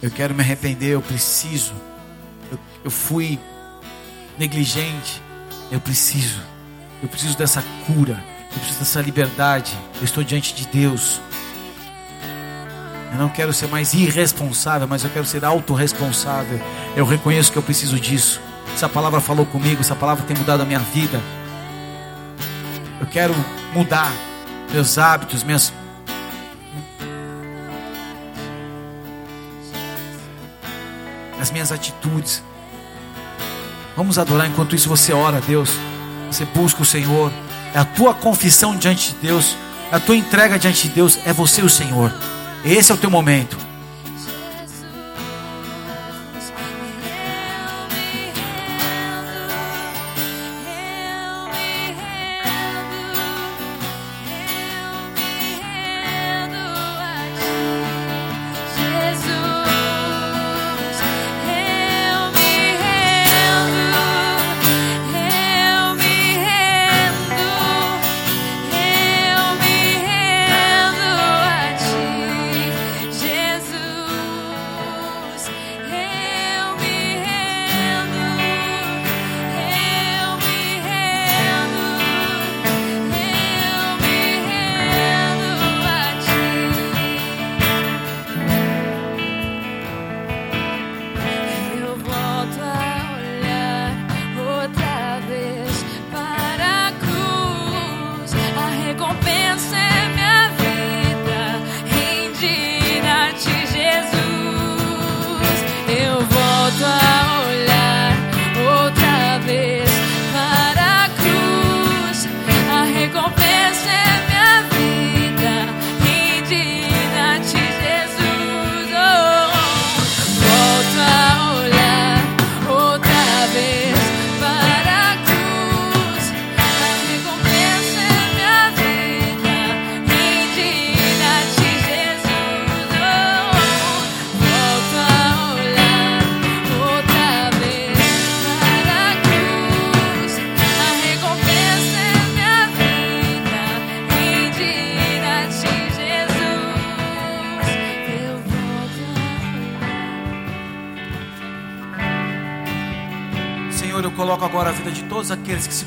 [0.00, 1.72] Eu quero me arrepender, eu preciso.
[2.50, 3.38] Eu, eu fui
[4.38, 5.20] negligente,
[5.70, 6.40] eu preciso.
[7.02, 8.22] Eu preciso dessa cura,
[8.52, 9.76] eu preciso dessa liberdade.
[9.98, 11.20] Eu estou diante de Deus.
[13.12, 16.60] Eu não quero ser mais irresponsável, mas eu quero ser autorresponsável.
[16.94, 18.40] Eu reconheço que eu preciso disso.
[18.74, 21.20] Essa palavra falou comigo, essa palavra tem mudado a minha vida.
[23.00, 23.34] Eu quero
[23.72, 24.12] mudar
[24.72, 25.72] meus hábitos, minhas
[31.40, 32.42] as minhas atitudes.
[33.96, 35.70] Vamos adorar enquanto isso você ora, Deus.
[36.30, 37.32] Você busca o Senhor,
[37.74, 39.56] é a tua confissão diante de Deus,
[39.90, 42.12] é a tua entrega diante de Deus, é você o Senhor.
[42.64, 43.67] Esse é o teu momento.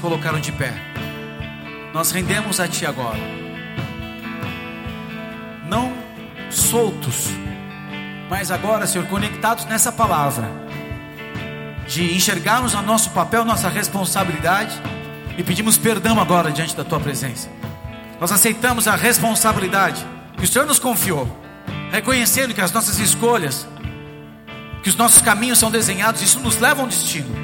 [0.01, 0.73] Colocaram de pé.
[1.93, 3.19] Nós rendemos a Ti agora.
[5.69, 5.93] Não
[6.49, 7.29] soltos,
[8.29, 10.49] mas agora, Senhor, conectados nessa palavra,
[11.87, 14.81] de enxergarmos o nosso papel, nossa responsabilidade,
[15.37, 17.49] e pedimos perdão agora diante da Tua presença.
[18.19, 20.05] Nós aceitamos a responsabilidade
[20.37, 21.27] que o Senhor nos confiou,
[21.91, 23.67] reconhecendo que as nossas escolhas,
[24.83, 27.40] que os nossos caminhos são desenhados, isso nos leva a um destino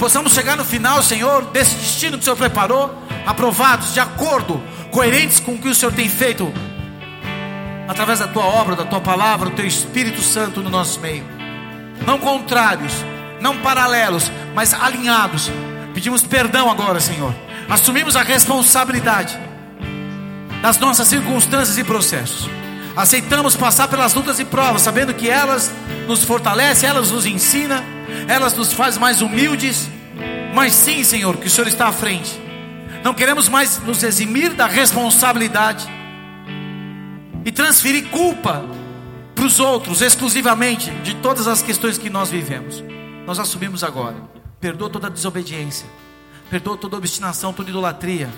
[0.00, 2.90] possamos chegar no final, Senhor, desse destino que o Senhor preparou,
[3.26, 6.50] aprovados, de acordo, coerentes com o que o Senhor tem feito,
[7.86, 11.22] através da tua obra, da tua palavra, do teu Espírito Santo no nosso meio.
[12.06, 12.94] Não contrários,
[13.42, 15.50] não paralelos, mas alinhados.
[15.92, 17.34] Pedimos perdão agora, Senhor.
[17.68, 19.38] Assumimos a responsabilidade
[20.62, 22.48] das nossas circunstâncias e processos.
[22.96, 25.70] Aceitamos passar pelas lutas e provas, sabendo que elas
[26.08, 29.88] nos fortalecem, elas nos ensinam elas nos fazem mais humildes,
[30.54, 32.40] mas sim, Senhor, que o Senhor está à frente.
[33.02, 35.88] Não queremos mais nos eximir da responsabilidade
[37.44, 38.64] e transferir culpa
[39.34, 42.84] para os outros exclusivamente de todas as questões que nós vivemos.
[43.26, 44.16] Nós assumimos agora.
[44.60, 45.86] Perdoa toda desobediência,
[46.50, 48.28] perdoa toda obstinação, toda idolatria,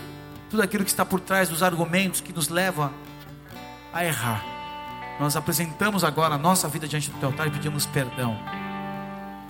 [0.49, 2.93] tudo aquilo que está por trás dos argumentos que nos leva
[3.93, 4.45] a errar.
[5.18, 8.39] Nós apresentamos agora a nossa vida diante do teu altar e pedimos perdão.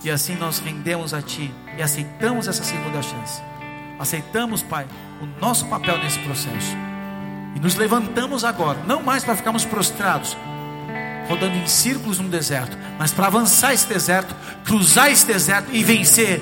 [0.03, 3.41] E assim nós rendemos a Ti e aceitamos essa segunda chance.
[3.97, 4.85] Aceitamos, Pai,
[5.21, 6.75] o nosso papel nesse processo.
[7.55, 10.35] E nos levantamos agora, não mais para ficarmos prostrados,
[11.29, 14.35] rodando em círculos no deserto, mas para avançar esse deserto,
[14.65, 16.41] cruzar esse deserto e vencer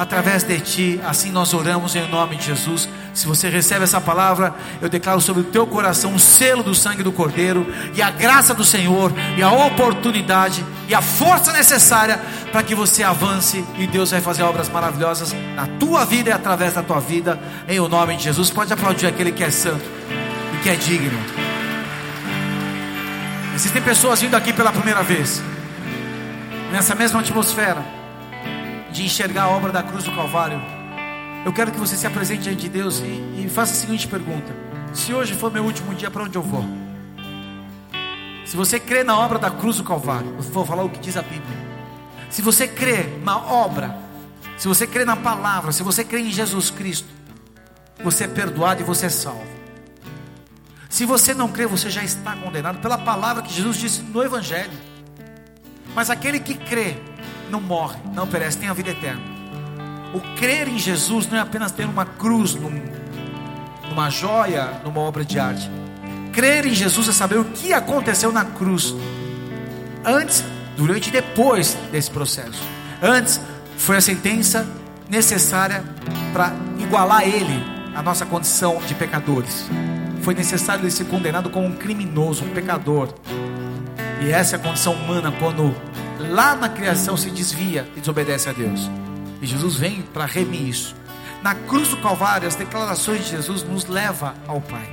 [0.00, 1.00] através de ti.
[1.06, 2.88] Assim nós oramos em nome de Jesus.
[3.12, 7.02] Se você recebe essa palavra, eu declaro sobre o teu coração o selo do sangue
[7.02, 12.18] do Cordeiro e a graça do Senhor e a oportunidade e a força necessária
[12.50, 16.72] para que você avance e Deus vai fazer obras maravilhosas na tua vida e através
[16.72, 17.38] da tua vida,
[17.68, 18.48] em o nome de Jesus.
[18.48, 19.84] Pode aplaudir aquele que é santo
[20.54, 21.20] e que é digno.
[23.54, 25.42] Existem pessoas vindo aqui pela primeira vez,
[26.72, 27.99] nessa mesma atmosfera
[28.92, 30.60] de enxergar a obra da cruz do Calvário,
[31.44, 34.54] eu quero que você se apresente diante de Deus e, e faça a seguinte pergunta:
[34.92, 36.64] Se hoje for meu último dia, para onde eu vou?
[38.44, 41.16] Se você crê na obra da cruz do Calvário, eu vou falar o que diz
[41.16, 41.56] a Bíblia.
[42.28, 43.96] Se você crê na obra,
[44.58, 47.08] se você crê na palavra, se você crê em Jesus Cristo,
[48.02, 49.46] você é perdoado e você é salvo.
[50.88, 54.72] Se você não crê, você já está condenado pela palavra que Jesus disse no Evangelho.
[55.94, 56.98] Mas aquele que crê
[57.50, 59.20] não morre, não perece, tem a vida eterna.
[60.14, 62.82] O crer em Jesus não é apenas ter uma cruz, num,
[63.88, 65.70] numa joia, numa obra de arte.
[66.32, 68.94] Crer em Jesus é saber o que aconteceu na cruz,
[70.04, 70.44] antes,
[70.76, 72.62] durante e depois desse processo.
[73.02, 73.40] Antes
[73.76, 74.66] foi a sentença
[75.08, 75.82] necessária
[76.32, 77.62] para igualar ele
[77.94, 79.66] à nossa condição de pecadores.
[80.22, 83.12] Foi necessário ele ser condenado como um criminoso, um pecador.
[84.20, 85.74] E essa é a condição humana quando
[86.28, 88.90] lá na criação se desvia e desobedece a Deus.
[89.40, 90.94] E Jesus vem para remir isso.
[91.42, 94.86] Na cruz do Calvário, as declarações de Jesus nos leva ao Pai.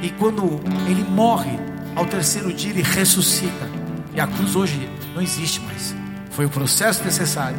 [0.00, 1.58] E quando ele morre,
[1.96, 3.68] ao terceiro dia ele ressuscita.
[4.14, 5.94] E a cruz hoje não existe mais.
[6.30, 7.58] Foi o processo necessário.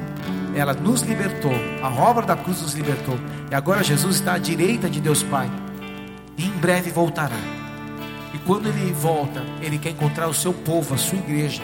[0.56, 1.54] Ela nos libertou.
[1.82, 3.18] A obra da cruz nos libertou.
[3.52, 5.50] E agora Jesus está à direita de Deus Pai.
[6.38, 7.63] E em breve voltará.
[8.46, 11.62] Quando ele volta, ele quer encontrar o seu povo, a sua igreja.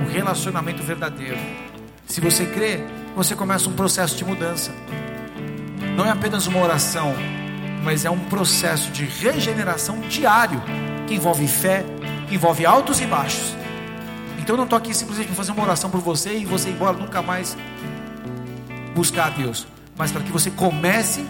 [0.00, 1.38] Um relacionamento verdadeiro.
[2.06, 2.80] Se você crê,
[3.16, 4.70] você começa um processo de mudança.
[5.96, 7.14] Não é apenas uma oração,
[7.82, 10.62] mas é um processo de regeneração diário
[11.06, 11.84] que envolve fé,
[12.28, 13.56] que envolve altos e baixos.
[14.38, 16.72] Então eu não estou aqui simplesmente para fazer uma oração por você e você ir
[16.72, 17.56] embora nunca mais
[18.94, 21.24] buscar a Deus, mas para que você comece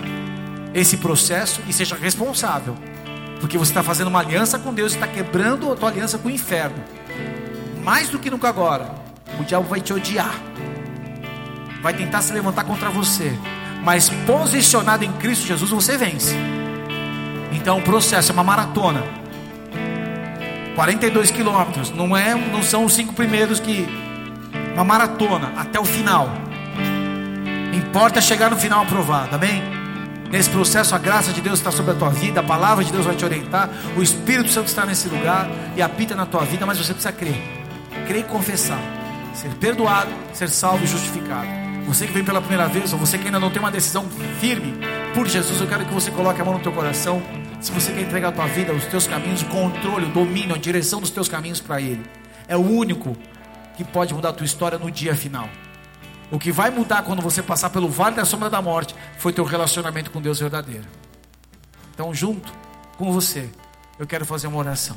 [0.75, 2.77] esse processo e seja responsável,
[3.45, 6.31] porque você está fazendo uma aliança com Deus está quebrando a tua aliança com o
[6.31, 6.77] inferno.
[7.85, 8.91] Mais do que nunca agora,
[9.39, 10.35] o diabo vai te odiar
[11.83, 13.39] vai tentar se levantar contra você,
[13.83, 16.35] mas posicionado em Cristo Jesus, você vence.
[17.53, 19.05] Então o processo é uma maratona.
[20.75, 23.87] 42 quilômetros, não é, não são os cinco primeiros que
[24.73, 26.31] uma maratona até o final.
[27.75, 29.84] Importa chegar no final aprovado, amém?
[30.31, 33.07] Nesse processo a graça de Deus está sobre a tua vida, a palavra de Deus
[33.07, 36.79] vai te orientar, o Espírito Santo está nesse lugar e apita na tua vida, mas
[36.79, 37.41] você precisa crer.
[38.07, 38.81] Crer e confessar.
[39.35, 41.49] Ser perdoado, ser salvo e justificado.
[41.87, 44.07] Você que vem pela primeira vez, ou você que ainda não tem uma decisão
[44.41, 44.75] firme
[45.15, 47.23] por Jesus, eu quero que você coloque a mão no teu coração.
[47.61, 50.59] Se você quer entregar a tua vida, os teus caminhos, o controle, o domínio, a
[50.59, 52.03] direção dos teus caminhos para Ele,
[52.49, 53.17] é o único
[53.77, 55.49] que pode mudar a tua história no dia final.
[56.35, 59.45] O que vai mudar quando você passar pelo vale da sombra da morte foi teu
[59.45, 60.85] relacionamento com Deus verdadeiro.
[61.95, 62.53] Então, junto
[62.99, 63.49] com você,
[64.01, 64.97] eu quero fazer uma oração.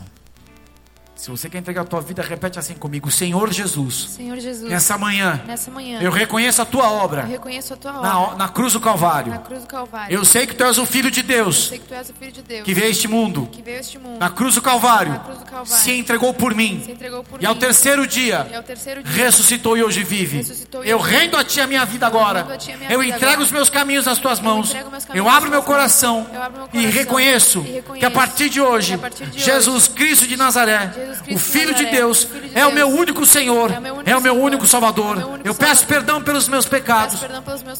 [1.17, 4.09] Se você quer entregar a tua vida, repete assim comigo: Senhor Jesus.
[4.15, 4.69] Senhor Jesus.
[4.69, 5.41] Nessa manhã.
[5.47, 5.99] Nessa manhã.
[5.99, 7.21] Eu reconheço a tua obra.
[7.23, 8.09] Eu reconheço a tua obra.
[8.09, 9.31] Na, na cruz do Calvário.
[9.31, 10.13] Na cruz do Calvário.
[10.15, 11.55] Eu sei que tu és o filho de Deus.
[11.57, 12.63] Eu sei que tu és o filho de Deus.
[12.63, 13.49] Que veio este mundo.
[13.51, 14.19] Que veio este mundo.
[14.19, 15.13] Na cruz do Calvário.
[15.13, 15.83] Na cruz do Calvário.
[15.83, 16.83] Se entregou por mim.
[16.85, 17.45] Se entregou por e mim.
[17.47, 18.47] ao terceiro dia.
[18.51, 19.11] E ao terceiro dia.
[19.25, 20.37] Ressuscitou e hoje vive.
[20.37, 22.43] Ressuscitou e eu hoje rendo a ti a minha vida agora.
[22.43, 23.41] minha eu vida entrego agora.
[23.45, 24.71] os meus caminhos nas tuas mãos.
[24.75, 26.27] Eu, caminhos abro meu coração.
[26.31, 26.91] Eu abro meu E coração.
[26.91, 31.06] reconheço, E reconheço que a partir de hoje, partir de Jesus Cristo de Nazaré, Jesus
[31.31, 33.71] o Filho de Deus, é o meu único Senhor.
[34.05, 35.17] é o meu único É Salvador.
[35.43, 37.19] é Eu peço perdão pelos meus pecados.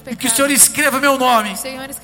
[0.10, 1.50] E que o Senhor escreva meu nome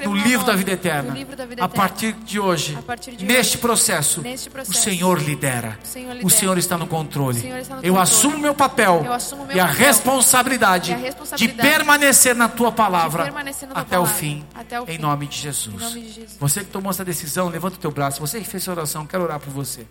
[0.03, 1.11] no meu livro nome da vida eterna.
[1.11, 1.69] no livro da vida A eterna.
[1.83, 5.77] partir de hoje, A partir de neste hoje, processo, neste o processo, Senhor lidera.
[6.23, 7.37] o Senhor está no controle.
[7.39, 8.01] O Senhor está no Eu controle.
[8.03, 9.85] assumo meu papel Eu assumo meu e a papel.
[9.85, 14.19] responsabilidade E a de responsabilidade permanecer na tua palavra permanecer na tua até o palavra.
[14.19, 14.43] fim.
[14.87, 15.73] Em nome de Jesus.
[16.39, 18.19] Você que tomou essa decisão, levanta o teu braço.
[18.19, 19.85] Você que fez essa oração, quero orar por você.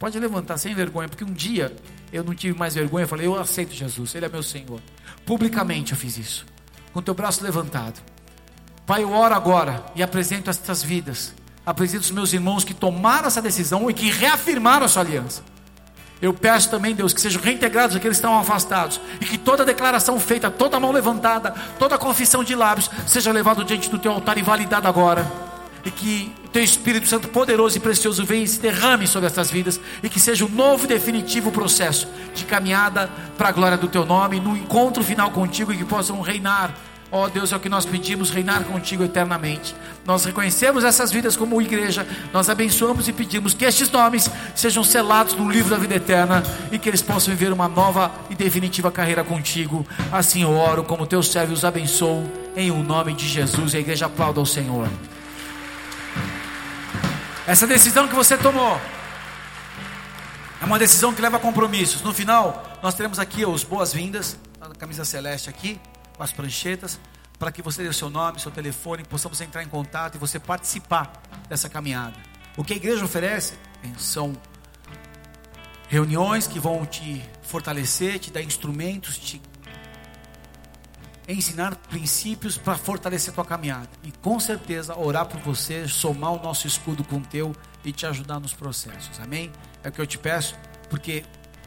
[0.00, 1.76] Pode levantar sem vergonha, porque um dia
[2.10, 3.04] eu não tive mais vergonha.
[3.04, 4.80] Eu falei, eu aceito Jesus, Ele é meu Senhor.
[5.26, 6.46] Publicamente eu fiz isso,
[6.90, 8.00] com teu braço levantado.
[8.86, 11.34] Pai, eu oro agora e apresento estas vidas.
[11.66, 15.44] Apresento os meus irmãos que tomaram essa decisão e que reafirmaram a sua aliança.
[16.22, 20.18] Eu peço também, Deus, que sejam reintegrados aqueles que estão afastados e que toda declaração
[20.18, 24.42] feita, toda mão levantada, toda confissão de lábios seja levada diante do teu altar e
[24.42, 25.49] validada agora.
[25.84, 29.50] E que o teu Espírito Santo poderoso e precioso venha e se derrame sobre essas
[29.50, 33.88] vidas e que seja um novo e definitivo processo de caminhada para a glória do
[33.88, 36.74] teu nome, no encontro final contigo e que possam reinar
[37.12, 39.74] Ó Deus, é o que nós pedimos, reinar contigo eternamente.
[40.06, 45.34] Nós reconhecemos essas vidas como igreja, nós abençoamos e pedimos que estes nomes sejam selados
[45.34, 49.24] no livro da vida eterna e que eles possam viver uma nova e definitiva carreira
[49.24, 49.84] contigo.
[50.12, 53.74] Assim eu oro, como teu servo os abençoo, em o nome de Jesus.
[53.74, 54.88] E a igreja aplauda ao Senhor.
[57.50, 58.80] Essa decisão que você tomou
[60.62, 62.00] é uma decisão que leva a compromissos.
[62.00, 65.80] No final, nós teremos aqui os boas-vindas, a camisa celeste aqui,
[66.16, 67.00] com as pranchetas,
[67.40, 70.38] para que você dê o seu nome, seu telefone, possamos entrar em contato e você
[70.38, 71.10] participar
[71.48, 72.14] dessa caminhada.
[72.56, 73.54] O que a igreja oferece
[73.98, 74.32] são
[75.88, 79.42] reuniões que vão te fortalecer, te dar instrumentos, te
[81.32, 83.88] ensinar princípios para fortalecer tua caminhada.
[84.02, 87.54] E com certeza orar por você, somar o nosso escudo com o teu
[87.84, 89.20] e te ajudar nos processos.
[89.20, 89.50] Amém?
[89.82, 90.54] É o que eu te peço,
[90.88, 91.24] porque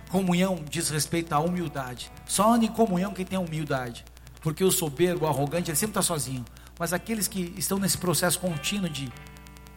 [0.10, 2.12] comunhão diz respeito à humildade.
[2.26, 4.04] Só anda em comunhão quem tem humildade.
[4.42, 6.44] Porque o soberbo, o arrogante, ele sempre está sozinho.
[6.78, 9.12] Mas aqueles que estão nesse processo contínuo de,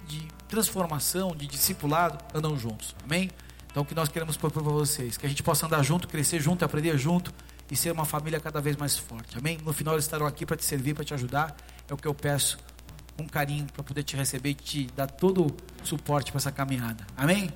[0.07, 2.95] de transformação, de discipulado, andam juntos.
[3.05, 3.31] Amém?
[3.71, 6.41] Então o que nós queremos propor para vocês, que a gente possa andar junto, crescer
[6.41, 7.33] junto, aprender junto
[7.71, 9.37] e ser uma família cada vez mais forte.
[9.39, 9.59] Amém?
[9.65, 11.57] No final eles estarão aqui para te servir, para te ajudar.
[11.89, 12.59] É o que eu peço
[13.17, 17.07] com carinho para poder te receber e te dar todo o suporte para essa caminhada.
[17.17, 17.51] Amém?